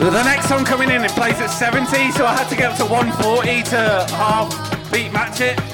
The 0.00 0.24
next 0.24 0.48
song 0.48 0.64
coming 0.64 0.90
in, 0.90 1.04
it 1.04 1.10
plays 1.10 1.38
at 1.40 1.48
70, 1.48 2.10
so 2.12 2.24
I 2.24 2.32
had 2.32 2.48
to 2.48 2.56
get 2.56 2.70
up 2.70 2.78
to 2.78 2.86
140 2.86 3.62
to 3.64 4.06
half 4.16 4.90
beat 4.90 5.12
match 5.12 5.42
it. 5.42 5.69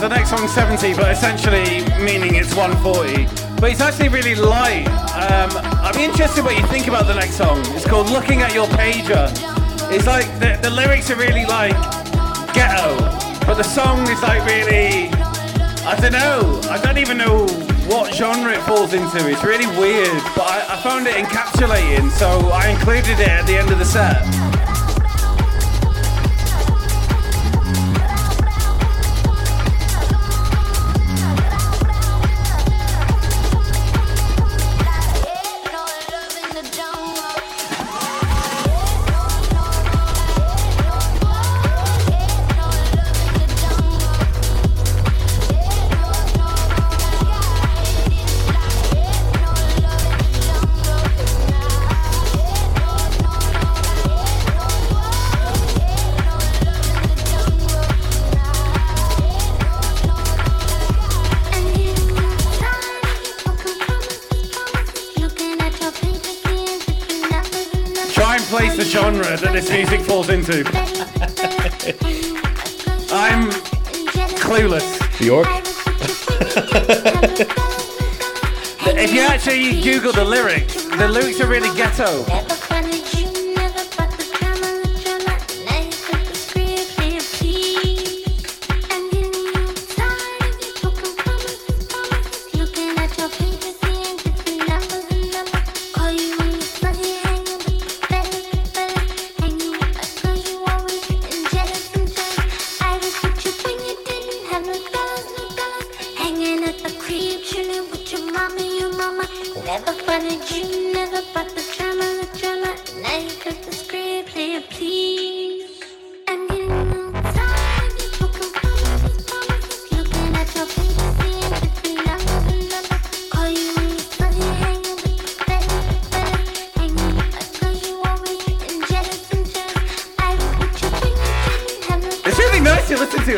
The 0.00 0.08
next 0.08 0.30
song's 0.30 0.52
70, 0.52 0.94
but 0.94 1.10
essentially 1.10 1.80
meaning 2.04 2.34
it's 2.34 2.54
140. 2.54 3.24
But 3.60 3.70
it's 3.70 3.80
actually 3.80 4.08
really 4.08 4.34
light. 4.34 4.86
Um, 5.16 5.50
I'm 5.80 5.96
interested 5.96 6.44
what 6.44 6.56
you 6.56 6.66
think 6.66 6.86
about 6.86 7.06
the 7.06 7.14
next 7.14 7.36
song. 7.36 7.60
It's 7.74 7.86
called 7.86 8.10
Looking 8.10 8.42
at 8.42 8.52
Your 8.52 8.66
Pager. 8.66 9.30
It's 9.90 10.06
like 10.06 10.26
the, 10.38 10.58
the 10.60 10.70
lyrics 10.70 11.10
are 11.10 11.16
really 11.16 11.46
like 11.46 11.72
ghetto, 12.52 12.96
but 13.46 13.54
the 13.54 13.62
song 13.62 14.02
is 14.08 14.20
like 14.22 14.44
really, 14.44 15.08
I 15.86 15.96
don't 16.00 16.12
know. 16.12 16.60
I 16.70 16.78
don't 16.82 16.98
even 16.98 17.16
know 17.16 17.46
what 17.88 18.12
genre 18.12 18.52
it 18.52 18.62
falls 18.62 18.92
into. 18.92 19.28
It's 19.28 19.44
really 19.44 19.66
weird, 19.78 20.22
but 20.36 20.44
I, 20.44 20.74
I 20.74 20.82
found 20.82 21.06
it 21.06 21.14
encapsulating, 21.14 22.10
so 22.10 22.50
I 22.50 22.68
included 22.68 23.18
it 23.20 23.28
at 23.28 23.46
the 23.46 23.56
end 23.56 23.70
of 23.70 23.78
the 23.78 23.84
set. 23.84 24.45
Into. 70.48 70.64
I'm 73.12 73.50
clueless. 74.38 75.18
Bjork? 75.18 75.46
If 78.98 79.12
you 79.12 79.22
actually 79.22 79.80
Google 79.82 80.12
the 80.12 80.24
lyrics, 80.24 80.84
the 80.84 81.08
lyrics 81.08 81.40
are 81.40 81.48
really 81.48 81.74
ghetto. 81.76 82.55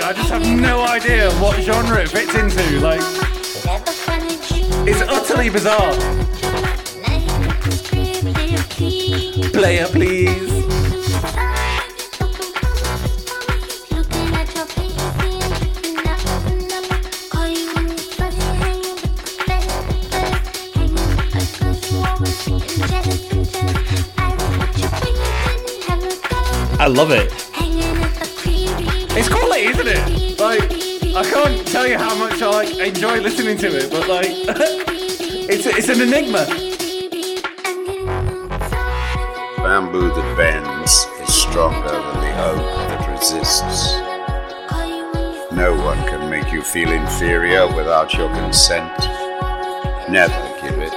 I 0.08 0.12
just 0.14 0.30
have 0.30 0.40
no 0.58 0.86
idea 0.86 1.30
what 1.32 1.60
genre 1.60 2.00
it 2.00 2.08
fits 2.08 2.34
into. 2.34 2.80
Like, 2.80 3.00
Never 3.62 3.92
wanted 4.06 4.50
you, 4.50 4.90
it's 4.90 5.02
utterly 5.02 5.50
bizarre. 5.50 6.27
Player, 9.58 9.86
please. 9.90 10.28
I 26.78 26.86
love 26.86 27.10
it. 27.10 27.32
It's 29.10 29.28
quality, 29.28 29.62
isn't 29.64 29.88
it? 29.88 30.38
Like, 30.38 30.62
I 31.16 31.28
can't 31.28 31.66
tell 31.66 31.88
you 31.88 31.98
how 31.98 32.14
much 32.14 32.40
I 32.42 32.46
like 32.48 32.76
enjoy 32.78 33.18
listening 33.18 33.58
to 33.58 33.66
it, 33.76 33.90
but 33.90 34.06
like, 34.06 34.28
it's 34.30 35.66
it's 35.66 35.88
an 35.88 36.00
enigma. 36.00 36.77
Bamboo 39.98 40.14
that 40.14 40.36
bends 40.36 41.06
is 41.20 41.34
stronger 41.34 41.90
than 41.90 42.20
the 42.20 42.32
oak 42.44 42.62
that 42.88 43.08
resists. 43.10 43.98
No 45.50 45.74
one 45.84 45.98
can 46.06 46.30
make 46.30 46.52
you 46.52 46.62
feel 46.62 46.92
inferior 46.92 47.66
without 47.66 48.14
your 48.14 48.28
consent. 48.28 48.96
Never 50.08 50.40
give 50.62 50.78
it. 50.78 50.92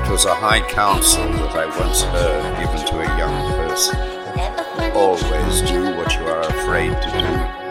It 0.00 0.10
was 0.10 0.24
a 0.24 0.34
high 0.34 0.62
counsel 0.68 1.30
that 1.32 1.54
I 1.54 1.66
once 1.78 2.02
heard 2.02 2.58
given 2.58 2.86
to 2.86 2.98
a 2.98 3.16
young 3.16 3.52
person. 3.68 3.96
Always 4.96 5.60
do 5.62 5.96
what 5.96 6.12
you 6.16 6.26
are 6.26 6.40
afraid 6.40 6.90
to 6.90 7.10
do. 7.10 7.64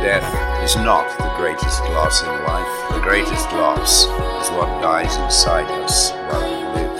Death 0.00 0.62
is 0.62 0.76
not 0.76 1.08
the 1.18 1.32
greatest 1.36 1.80
loss 1.90 2.22
in 2.22 2.28
life. 2.28 2.81
Greatest 3.02 3.50
loss 3.54 4.04
is 4.04 4.50
what 4.52 4.68
dies 4.80 5.16
inside 5.16 5.68
us 5.82 6.12
while 6.12 6.46
we 6.48 6.54
live. 6.80 6.96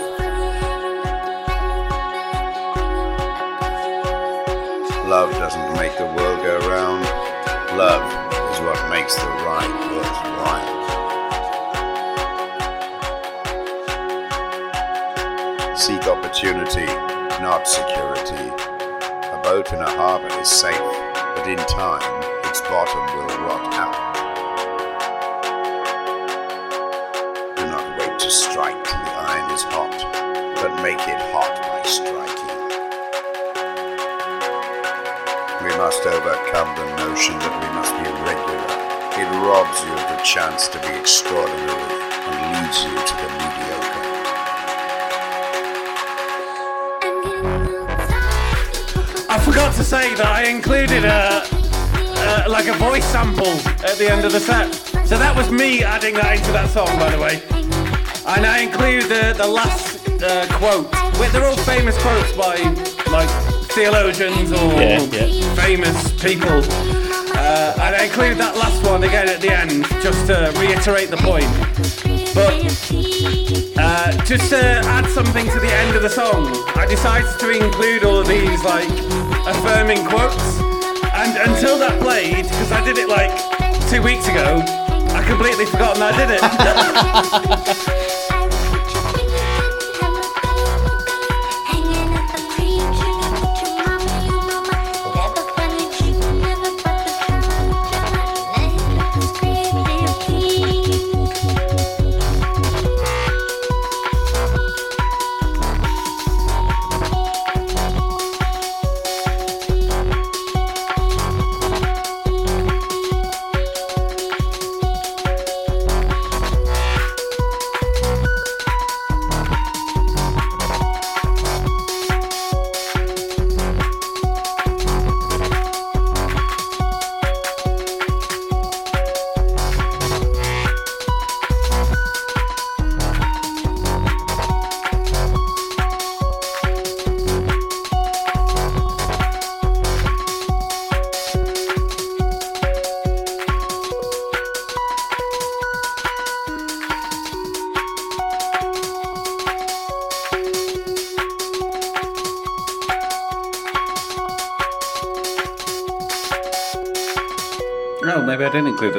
Love 5.07 5.31
doesn't 5.31 5.73
make 5.77 5.97
the 5.97 6.03
world 6.03 6.43
go 6.43 6.59
round. 6.67 7.05
Love 7.77 8.03
is 8.51 8.59
what 8.59 8.89
makes 8.89 9.15
the 9.15 9.27
ride 9.47 9.73
worthwhile. 9.95 10.73
Seek 15.77 16.05
opportunity, 16.05 16.85
not 17.41 17.65
security. 17.65 18.51
A 19.31 19.39
boat 19.41 19.71
in 19.71 19.79
a 19.79 19.89
harbor 19.89 20.27
is 20.41 20.49
safe, 20.49 20.77
but 20.77 21.47
in 21.47 21.57
time, 21.59 22.03
its 22.43 22.59
bottom 22.59 23.05
will 23.17 23.29
rot 23.47 23.73
out. 23.75 23.92
To 28.23 28.31
strike 28.31 28.81
till 28.85 29.03
the 29.03 29.11
iron 29.19 29.51
is 29.51 29.63
hot, 29.63 29.91
but 30.55 30.81
make 30.81 31.03
it 31.11 31.19
hot 31.35 31.51
by 31.67 31.83
striking. 31.83 32.55
We 35.59 35.75
must 35.75 36.05
overcome 36.07 36.71
the 36.79 36.87
notion 37.03 37.35
that 37.43 37.51
we 37.59 37.67
must 37.75 37.91
be 37.99 38.07
regular. 38.23 38.63
It 39.19 39.27
robs 39.43 39.83
you 39.83 39.91
of 39.91 40.07
the 40.07 40.23
chance 40.23 40.69
to 40.69 40.79
be 40.79 40.95
extraordinary 40.95 41.67
and 41.67 42.39
leads 42.55 42.87
you 42.87 42.95
to 42.95 43.13
the 43.19 43.27
mediocre. 43.35 44.07
I 49.27 49.37
forgot 49.43 49.75
to 49.75 49.83
say 49.83 50.15
that 50.15 50.27
I 50.27 50.45
included 50.47 51.03
a, 51.03 51.43
uh, 51.43 52.45
like 52.47 52.67
a 52.67 52.73
voice 52.75 53.03
sample 53.03 53.59
at 53.83 53.97
the 53.97 54.09
end 54.09 54.23
of 54.23 54.31
the 54.31 54.39
set. 54.39 54.73
So 55.05 55.17
that 55.17 55.35
was 55.35 55.51
me 55.51 55.83
adding 55.83 56.13
that 56.13 56.37
into 56.37 56.53
that 56.53 56.69
song, 56.69 56.87
by 56.97 57.11
the 57.11 57.19
way. 57.21 57.52
And 58.25 58.45
I 58.45 58.59
include 58.61 59.03
the, 59.03 59.33
the 59.37 59.47
last 59.47 59.99
uh, 60.23 60.47
quote. 60.57 60.85
Wait, 61.19 61.31
they're 61.31 61.45
all 61.45 61.57
famous 61.57 61.97
quotes 62.01 62.31
by 62.33 62.55
like 63.11 63.29
theologians 63.73 64.51
or 64.51 64.55
Yeah, 64.79 65.01
yeah. 65.01 65.55
famous 65.55 66.11
people. 66.21 66.61
Uh, 67.35 67.73
and 67.81 67.95
I 67.95 68.05
include 68.05 68.37
that 68.37 68.55
last 68.55 68.81
one 68.87 69.03
again 69.03 69.27
at 69.27 69.41
the 69.41 69.51
end, 69.51 69.83
just 70.01 70.27
to 70.27 70.53
reiterate 70.57 71.09
the 71.09 71.17
point. 71.17 71.49
But 72.33 72.63
uh, 73.77 74.11
just 74.25 74.49
to 74.51 74.61
add 74.87 75.05
something 75.09 75.45
to 75.51 75.59
the 75.59 75.71
end 75.73 75.95
of 75.95 76.01
the 76.01 76.09
song, 76.09 76.47
I 76.75 76.85
decided 76.87 77.37
to 77.39 77.49
include 77.51 78.03
all 78.05 78.19
of 78.19 78.27
these 78.27 78.63
like 78.63 78.87
affirming 79.45 80.05
quotes. 80.07 80.59
And 81.13 81.35
until 81.51 81.77
that 81.79 81.99
played, 82.01 82.43
because 82.43 82.71
I 82.71 82.83
did 82.85 82.97
it 82.97 83.09
like 83.09 83.31
two 83.89 84.01
weeks 84.01 84.27
ago, 84.27 84.63
I 85.13 85.23
completely 85.27 85.65
forgotten 85.65 85.99
that 85.99 86.13
I 86.15 86.17
did 86.25 86.29
it. 86.39 87.99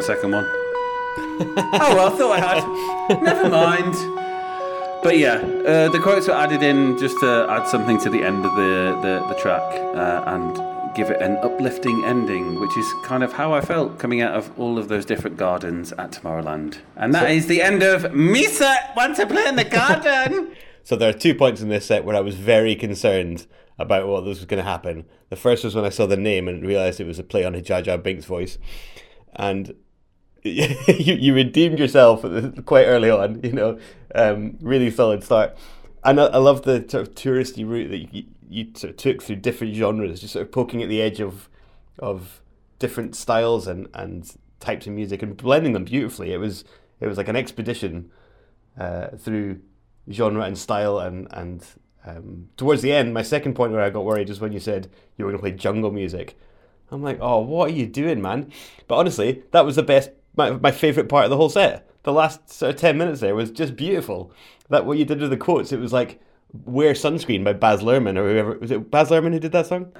second 0.04 0.32
one. 0.32 0.44
oh 0.46 1.94
well, 1.94 2.12
I 2.12 2.16
thought 2.18 2.38
I 2.38 2.40
had. 2.40 3.22
Never 3.22 3.48
mind. 3.48 3.94
But 5.02 5.18
yeah, 5.18 5.34
uh, 5.34 5.88
the 5.90 6.00
quotes 6.00 6.28
were 6.28 6.34
added 6.34 6.62
in 6.62 6.98
just 6.98 7.18
to 7.20 7.46
add 7.48 7.66
something 7.68 7.98
to 8.00 8.10
the 8.10 8.22
end 8.22 8.44
of 8.44 8.54
the 8.54 8.98
the, 9.02 9.26
the 9.28 9.40
track 9.40 9.62
uh, 9.94 10.24
and 10.26 10.94
give 10.94 11.10
it 11.10 11.20
an 11.20 11.36
uplifting 11.38 12.04
ending, 12.04 12.60
which 12.60 12.76
is 12.76 12.92
kind 13.04 13.22
of 13.22 13.32
how 13.32 13.52
I 13.52 13.60
felt 13.60 13.98
coming 13.98 14.20
out 14.20 14.34
of 14.34 14.58
all 14.58 14.78
of 14.78 14.88
those 14.88 15.04
different 15.04 15.36
gardens 15.36 15.92
at 15.92 16.12
Tomorrowland. 16.12 16.78
And 16.96 17.12
that 17.14 17.30
is 17.30 17.48
the 17.48 17.62
end 17.62 17.82
of 17.82 18.14
Mesa 18.14 18.76
wants 18.96 19.18
to 19.18 19.26
Play 19.26 19.46
in 19.46 19.56
the 19.56 19.64
Garden. 19.64 20.52
So 20.86 20.96
there 20.96 21.08
are 21.08 21.14
two 21.14 21.34
points 21.34 21.62
in 21.62 21.70
this 21.70 21.86
set 21.86 22.04
where 22.04 22.14
I 22.14 22.20
was 22.20 22.34
very 22.34 22.74
concerned 22.74 23.46
about 23.78 24.06
what 24.06 24.22
was 24.22 24.44
going 24.44 24.62
to 24.62 24.70
happen. 24.70 25.06
The 25.30 25.36
first 25.36 25.64
was 25.64 25.74
when 25.74 25.86
I 25.86 25.88
saw 25.88 26.04
the 26.04 26.18
name 26.18 26.46
and 26.46 26.62
realised 26.62 27.00
it 27.00 27.06
was 27.06 27.18
a 27.18 27.22
play 27.22 27.42
on 27.42 27.60
Jar 27.64 27.80
Jar 27.80 27.96
Binks' 27.96 28.26
voice, 28.26 28.58
and 29.34 29.74
you, 30.88 31.14
you 31.14 31.34
redeemed 31.34 31.78
yourself 31.78 32.22
quite 32.66 32.84
early 32.84 33.10
on. 33.10 33.40
You 33.42 33.52
know, 33.52 33.78
um, 34.14 34.58
really 34.60 34.90
solid 34.90 35.24
start. 35.24 35.56
And 36.04 36.20
I, 36.20 36.26
I 36.26 36.36
love 36.36 36.62
the 36.62 36.84
sort 36.88 37.08
of 37.08 37.14
touristy 37.14 37.66
route 37.66 37.88
that 37.88 38.14
you, 38.14 38.24
you 38.48 38.66
sort 38.74 38.90
of 38.90 38.96
took 38.96 39.22
through 39.22 39.36
different 39.36 39.74
genres, 39.74 40.20
just 40.20 40.34
sort 40.34 40.46
of 40.46 40.52
poking 40.52 40.82
at 40.82 40.88
the 40.88 41.00
edge 41.00 41.20
of 41.20 41.48
of 41.98 42.42
different 42.78 43.16
styles 43.16 43.66
and, 43.66 43.88
and 43.94 44.36
types 44.60 44.86
of 44.86 44.92
music 44.92 45.22
and 45.22 45.36
blending 45.36 45.72
them 45.72 45.84
beautifully. 45.84 46.32
It 46.32 46.38
was 46.38 46.64
it 47.00 47.06
was 47.06 47.16
like 47.16 47.28
an 47.28 47.36
expedition 47.36 48.10
uh, 48.78 49.08
through 49.16 49.60
genre 50.10 50.42
and 50.42 50.58
style 50.58 50.98
and 50.98 51.26
and 51.30 51.64
um, 52.06 52.48
towards 52.56 52.82
the 52.82 52.92
end, 52.92 53.14
my 53.14 53.22
second 53.22 53.54
point 53.54 53.72
where 53.72 53.80
I 53.80 53.90
got 53.90 54.04
worried 54.04 54.28
is 54.28 54.40
when 54.40 54.52
you 54.52 54.60
said 54.60 54.90
you 55.16 55.24
were 55.24 55.30
going 55.30 55.38
to 55.38 55.42
play 55.42 55.52
jungle 55.52 55.90
music. 55.90 56.36
I'm 56.90 57.02
like, 57.02 57.18
oh, 57.20 57.40
what 57.40 57.70
are 57.70 57.74
you 57.74 57.86
doing, 57.86 58.20
man? 58.20 58.52
But 58.86 58.96
honestly, 58.96 59.42
that 59.52 59.64
was 59.64 59.76
the 59.76 59.82
best, 59.82 60.10
my, 60.36 60.52
my 60.52 60.70
favorite 60.70 61.08
part 61.08 61.24
of 61.24 61.30
the 61.30 61.36
whole 61.36 61.48
set. 61.48 61.88
The 62.02 62.12
last 62.12 62.50
sort 62.50 62.74
of 62.74 62.80
10 62.80 62.98
minutes 62.98 63.20
there 63.20 63.34
was 63.34 63.50
just 63.50 63.76
beautiful. 63.76 64.30
That 64.68 64.86
what 64.86 64.98
you 64.98 65.04
did 65.04 65.20
with 65.20 65.30
the 65.30 65.36
quotes, 65.36 65.72
it 65.72 65.80
was 65.80 65.92
like 65.92 66.20
Wear 66.64 66.92
Sunscreen 66.92 67.44
by 67.44 67.52
Baz 67.52 67.80
Luhrmann 67.80 68.16
or 68.16 68.28
whoever. 68.28 68.58
Was 68.58 68.70
it 68.70 68.90
Baz 68.90 69.10
Luhrmann 69.10 69.32
who 69.32 69.40
did 69.40 69.52
that 69.52 69.66
song? 69.66 69.92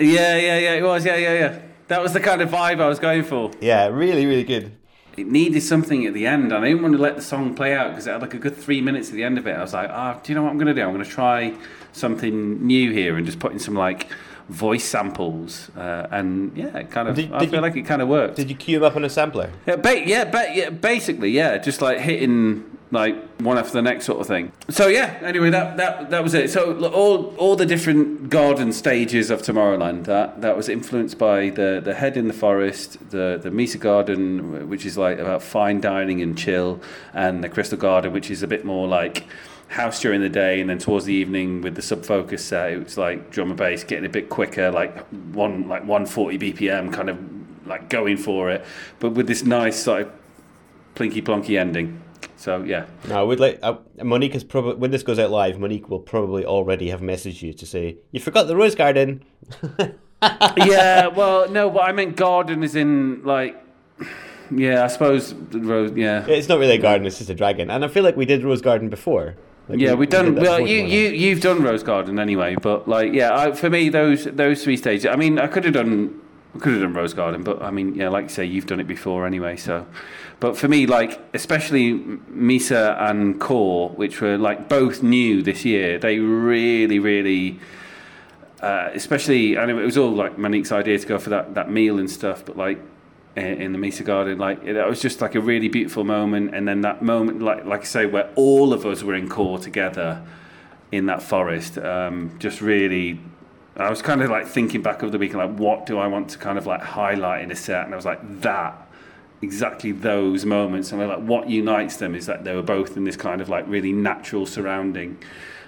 yeah, 0.00 0.36
yeah, 0.36 0.58
yeah, 0.58 0.74
it 0.74 0.82
was. 0.82 1.04
Yeah, 1.04 1.16
yeah, 1.16 1.34
yeah. 1.34 1.58
That 1.88 2.02
was 2.02 2.12
the 2.12 2.20
kind 2.20 2.40
of 2.40 2.50
vibe 2.50 2.80
I 2.80 2.88
was 2.88 2.98
going 2.98 3.24
for. 3.24 3.50
Yeah, 3.60 3.86
really, 3.88 4.26
really 4.26 4.44
good. 4.44 4.72
It 5.16 5.26
needed 5.26 5.60
something 5.60 6.06
at 6.06 6.14
the 6.14 6.26
end, 6.26 6.44
and 6.44 6.54
I 6.54 6.68
didn't 6.68 6.82
want 6.82 6.94
to 6.94 7.02
let 7.02 7.16
the 7.16 7.22
song 7.22 7.54
play 7.54 7.74
out 7.74 7.90
because 7.90 8.06
it 8.06 8.12
had 8.12 8.22
like 8.22 8.32
a 8.32 8.38
good 8.38 8.56
three 8.56 8.80
minutes 8.80 9.08
at 9.08 9.14
the 9.14 9.24
end 9.24 9.36
of 9.36 9.46
it. 9.46 9.54
I 9.54 9.60
was 9.60 9.74
like, 9.74 9.90
ah, 9.90 10.18
do 10.22 10.32
you 10.32 10.36
know 10.36 10.42
what 10.42 10.50
I'm 10.50 10.56
going 10.56 10.68
to 10.68 10.74
do? 10.74 10.82
I'm 10.82 10.92
going 10.92 11.04
to 11.04 11.10
try 11.10 11.54
something 11.92 12.66
new 12.66 12.92
here 12.92 13.16
and 13.16 13.26
just 13.26 13.38
put 13.38 13.52
in 13.52 13.58
some 13.58 13.74
like 13.74 14.08
voice 14.52 14.84
samples, 14.84 15.70
uh, 15.76 16.06
and 16.10 16.56
yeah, 16.56 16.76
it 16.78 16.90
kind 16.90 17.08
of. 17.08 17.16
Did- 17.16 17.32
I 17.32 17.38
did 17.40 17.50
feel 17.50 17.56
you- 17.56 17.62
like 17.62 17.76
it 17.76 17.82
kind 17.82 18.02
of 18.02 18.08
worked. 18.08 18.36
Did 18.36 18.50
you 18.50 18.56
cue 18.56 18.78
them 18.78 18.86
up 18.86 18.96
on 18.96 19.04
a 19.04 19.08
sampler? 19.10 19.50
Yeah, 19.66 19.76
ba- 19.76 20.06
yeah, 20.06 20.24
ba- 20.24 20.50
yeah, 20.52 20.70
basically, 20.70 21.30
yeah, 21.30 21.58
just 21.58 21.80
like 21.82 21.98
hitting 21.98 22.64
like 22.90 23.16
one 23.40 23.56
after 23.56 23.72
the 23.72 23.80
next 23.80 24.04
sort 24.04 24.20
of 24.20 24.26
thing. 24.26 24.52
So 24.68 24.86
yeah, 24.88 25.18
anyway, 25.22 25.48
that 25.50 25.78
that 25.78 26.10
that 26.10 26.22
was 26.22 26.34
it. 26.34 26.50
So 26.50 26.60
all 26.90 27.34
all 27.38 27.56
the 27.56 27.64
different 27.64 28.28
garden 28.28 28.70
stages 28.72 29.30
of 29.30 29.40
Tomorrowland 29.40 30.04
that 30.04 30.42
that 30.42 30.56
was 30.58 30.68
influenced 30.68 31.16
by 31.18 31.48
the 31.50 31.80
the 31.82 31.94
head 31.94 32.16
in 32.18 32.28
the 32.28 32.34
forest, 32.34 32.98
the 33.10 33.40
the 33.42 33.50
Mesa 33.50 33.78
Garden, 33.78 34.68
which 34.68 34.84
is 34.84 34.98
like 34.98 35.18
about 35.18 35.42
fine 35.42 35.80
dining 35.80 36.20
and 36.20 36.36
chill, 36.36 36.80
and 37.14 37.42
the 37.42 37.48
Crystal 37.48 37.78
Garden, 37.78 38.12
which 38.12 38.30
is 38.30 38.42
a 38.42 38.46
bit 38.46 38.62
more 38.64 38.86
like 38.86 39.24
house 39.72 40.00
during 40.00 40.20
the 40.20 40.28
day 40.28 40.60
and 40.60 40.68
then 40.68 40.78
towards 40.78 41.06
the 41.06 41.14
evening 41.14 41.62
with 41.62 41.74
the 41.74 41.82
sub 41.82 42.04
focus 42.04 42.44
set 42.44 42.72
it 42.72 42.84
was 42.84 42.98
like 42.98 43.30
drum 43.30 43.48
and 43.48 43.56
bass 43.58 43.82
getting 43.84 44.04
a 44.04 44.08
bit 44.08 44.28
quicker 44.28 44.70
like 44.70 45.06
one 45.32 45.66
like 45.66 45.80
140 45.86 46.38
bpm 46.38 46.92
kind 46.92 47.08
of 47.08 47.18
like 47.66 47.88
going 47.88 48.16
for 48.18 48.50
it 48.50 48.64
but 49.00 49.10
with 49.12 49.26
this 49.26 49.44
nice 49.44 49.82
sort 49.82 50.02
of 50.02 50.12
plinky 50.94 51.22
plonky 51.22 51.58
ending 51.58 51.98
so 52.36 52.62
yeah 52.64 52.84
No, 53.08 53.24
would 53.26 53.40
like. 53.40 53.58
Uh, 53.62 53.76
Monique 54.02 54.34
is 54.34 54.44
probably 54.44 54.74
when 54.74 54.90
this 54.90 55.04
goes 55.04 55.18
out 55.18 55.30
live. 55.30 55.58
Monique 55.60 55.88
will 55.88 56.00
probably 56.00 56.44
already 56.44 56.90
have 56.90 57.00
messaged 57.00 57.40
you 57.40 57.52
to 57.54 57.64
say 57.64 57.96
you 58.10 58.18
forgot 58.20 58.48
the 58.48 58.56
rose 58.56 58.74
garden. 58.74 59.22
yeah 60.56 61.06
well 61.06 61.48
no 61.50 61.70
but 61.70 61.80
i 61.82 61.92
meant 61.92 62.16
garden 62.16 62.62
is 62.62 62.76
in 62.76 63.22
like 63.24 63.56
yeah 64.50 64.84
i 64.84 64.86
suppose 64.86 65.34
rose 65.52 65.92
yeah 65.96 66.24
It's 66.26 66.48
not 66.48 66.58
really 66.58 66.74
a 66.74 66.78
garden; 66.78 67.06
it's 67.06 67.18
just 67.18 67.30
a 67.30 67.34
dragon. 67.34 67.70
And 67.70 67.84
I 67.84 67.88
feel 67.88 68.02
like 68.04 68.16
we 68.16 68.26
did 68.26 68.44
rose 68.44 68.60
garden 68.60 68.88
before. 68.88 69.36
Like, 69.68 69.78
yeah, 69.78 69.90
we- 69.90 70.00
we've 70.00 70.00
we 70.00 70.06
done. 70.06 70.34
Well, 70.34 70.60
you 70.60 70.78
you 70.82 71.08
you've 71.10 71.40
done 71.40 71.62
Rose 71.62 71.82
Garden 71.82 72.18
anyway, 72.18 72.56
but 72.60 72.88
like, 72.88 73.12
yeah, 73.12 73.36
I, 73.36 73.52
for 73.52 73.70
me 73.70 73.88
those 73.88 74.24
those 74.24 74.64
three 74.64 74.76
stages. 74.76 75.06
I 75.06 75.16
mean, 75.16 75.38
I 75.38 75.46
could 75.46 75.64
have 75.64 75.74
done 75.74 76.20
I 76.54 76.58
could 76.58 76.72
have 76.74 76.82
done 76.82 76.94
Rose 76.94 77.14
Garden, 77.14 77.42
but 77.42 77.62
I 77.62 77.70
mean, 77.70 77.94
yeah, 77.94 78.08
like 78.08 78.24
you 78.24 78.28
say, 78.28 78.44
you've 78.44 78.66
done 78.66 78.80
it 78.80 78.86
before 78.88 79.26
anyway. 79.26 79.56
So, 79.56 79.86
but 80.40 80.56
for 80.56 80.68
me, 80.68 80.86
like 80.86 81.20
especially 81.32 81.92
Mesa 82.28 82.96
and 83.00 83.40
Core, 83.40 83.90
which 83.90 84.20
were 84.20 84.36
like 84.36 84.68
both 84.68 85.02
new 85.02 85.42
this 85.42 85.64
year, 85.64 85.98
they 85.98 86.18
really, 86.18 86.98
really. 86.98 87.58
Uh, 88.60 88.90
especially, 88.94 89.58
I 89.58 89.64
know 89.66 89.76
it 89.78 89.84
was 89.84 89.98
all 89.98 90.12
like 90.12 90.38
Monique's 90.38 90.70
idea 90.70 90.96
to 90.96 91.06
go 91.06 91.18
for 91.18 91.30
that, 91.30 91.54
that 91.54 91.68
meal 91.68 91.98
and 91.98 92.08
stuff, 92.08 92.44
but 92.44 92.56
like 92.56 92.78
in, 93.36 93.72
the 93.72 93.78
Mesa 93.78 94.02
Garden, 94.02 94.38
like 94.38 94.62
it, 94.62 94.74
was 94.86 95.00
just 95.00 95.20
like 95.20 95.34
a 95.34 95.40
really 95.40 95.68
beautiful 95.68 96.04
moment. 96.04 96.54
And 96.54 96.68
then 96.68 96.82
that 96.82 97.02
moment, 97.02 97.40
like 97.40 97.64
like 97.64 97.80
I 97.82 97.84
say, 97.84 98.06
where 98.06 98.30
all 98.34 98.72
of 98.72 98.84
us 98.84 99.02
were 99.02 99.14
in 99.14 99.28
core 99.28 99.58
together 99.58 100.22
in 100.90 101.06
that 101.06 101.22
forest, 101.22 101.78
um, 101.78 102.36
just 102.38 102.60
really. 102.60 103.20
I 103.74 103.88
was 103.88 104.02
kind 104.02 104.20
of 104.20 104.28
like 104.28 104.46
thinking 104.46 104.82
back 104.82 105.02
over 105.02 105.10
the 105.10 105.16
weekend, 105.16 105.38
like 105.38 105.58
what 105.58 105.86
do 105.86 105.98
I 105.98 106.06
want 106.06 106.28
to 106.30 106.38
kind 106.38 106.58
of 106.58 106.66
like 106.66 106.82
highlight 106.82 107.42
in 107.42 107.50
a 107.50 107.56
set, 107.56 107.86
and 107.86 107.94
I 107.94 107.96
was 107.96 108.04
like 108.04 108.40
that. 108.42 108.78
Exactly 109.40 109.90
those 109.90 110.44
moments, 110.44 110.92
and 110.92 111.02
I'm 111.02 111.08
like, 111.08 111.26
what 111.26 111.48
unites 111.48 111.96
them 111.96 112.14
is 112.14 112.26
that 112.26 112.44
they 112.44 112.54
were 112.54 112.62
both 112.62 112.96
in 112.96 113.04
this 113.04 113.16
kind 113.16 113.40
of 113.40 113.48
like 113.48 113.66
really 113.66 113.92
natural 113.92 114.46
surrounding, 114.46 115.18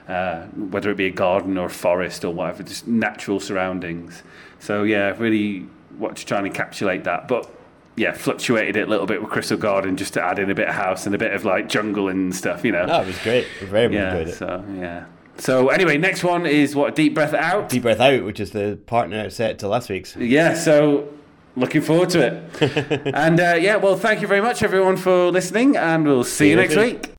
uh, 0.07 0.43
whether 0.43 0.91
it 0.91 0.97
be 0.97 1.07
a 1.07 1.11
garden 1.11 1.59
or 1.59 1.67
a 1.67 1.71
forest 1.71 2.25
or 2.25 2.33
whatever, 2.33 2.63
just 2.63 2.87
natural 2.87 3.41
surroundings. 3.41 4.23
So 4.61 4.85
yeah, 4.85 5.17
really 5.19 5.67
what 5.99 6.17
to 6.17 6.27
try 6.27 6.39
and 6.39 6.53
encapsulate 6.53 7.05
that, 7.05 7.29
but 7.29 7.49
yeah, 7.97 8.13
fluctuated 8.13 8.77
it 8.77 8.89
a 8.89 8.91
little 8.91 9.07
bit 9.07 9.23
with 9.23 9.31
Crystal 9.31 9.57
Garden 9.57 9.97
just 9.97 10.15
to 10.15 10.23
add 10.23 10.39
in 10.39 10.51
a 10.51 10.55
bit 10.55 10.69
of 10.69 10.75
house 10.75 11.07
and 11.07 11.15
a 11.15 11.19
bit 11.19 11.33
of 11.33 11.45
like 11.45 11.69
jungle 11.69 12.09
and 12.09 12.35
stuff, 12.35 12.65
you 12.65 12.73
know. 12.73 12.87
Oh, 12.89 13.03
it 13.03 13.07
was 13.07 13.19
great. 13.19 13.47
Very 13.63 13.95
yeah, 13.95 14.15
it. 14.15 14.35
so 14.35 14.65
yeah. 14.77 15.07
So 15.37 15.69
anyway, 15.69 15.99
next 15.99 16.23
one 16.23 16.47
is 16.47 16.75
what 16.75 16.95
deep 16.95 17.15
breath 17.15 17.35
out. 17.35 17.69
Deep 17.69 17.83
breath 17.83 18.01
out, 18.01 18.25
which 18.25 18.41
is 18.41 18.51
the 18.53 18.79
partner 18.87 19.29
set 19.31 19.59
to 19.61 19.69
last 19.69 19.89
week's. 19.89 20.17
Yeah, 20.17 20.55
so 20.55 21.13
looking 21.57 21.83
forward 21.83 22.11
to 22.11 22.21
it. 22.27 23.05
and 23.15 23.41
uh, 23.41 23.55
yeah, 23.61 23.77
well, 23.77 23.97
thank 23.97 24.21
you 24.21 24.29
very 24.29 24.41
much 24.41 24.63
everyone 24.63 24.97
for 24.97 25.31
listening, 25.31 25.77
and 25.77 26.05
we'll 26.05 26.25
see, 26.25 26.51
you 26.51 26.57
next 26.57 26.77
week. 26.77 27.14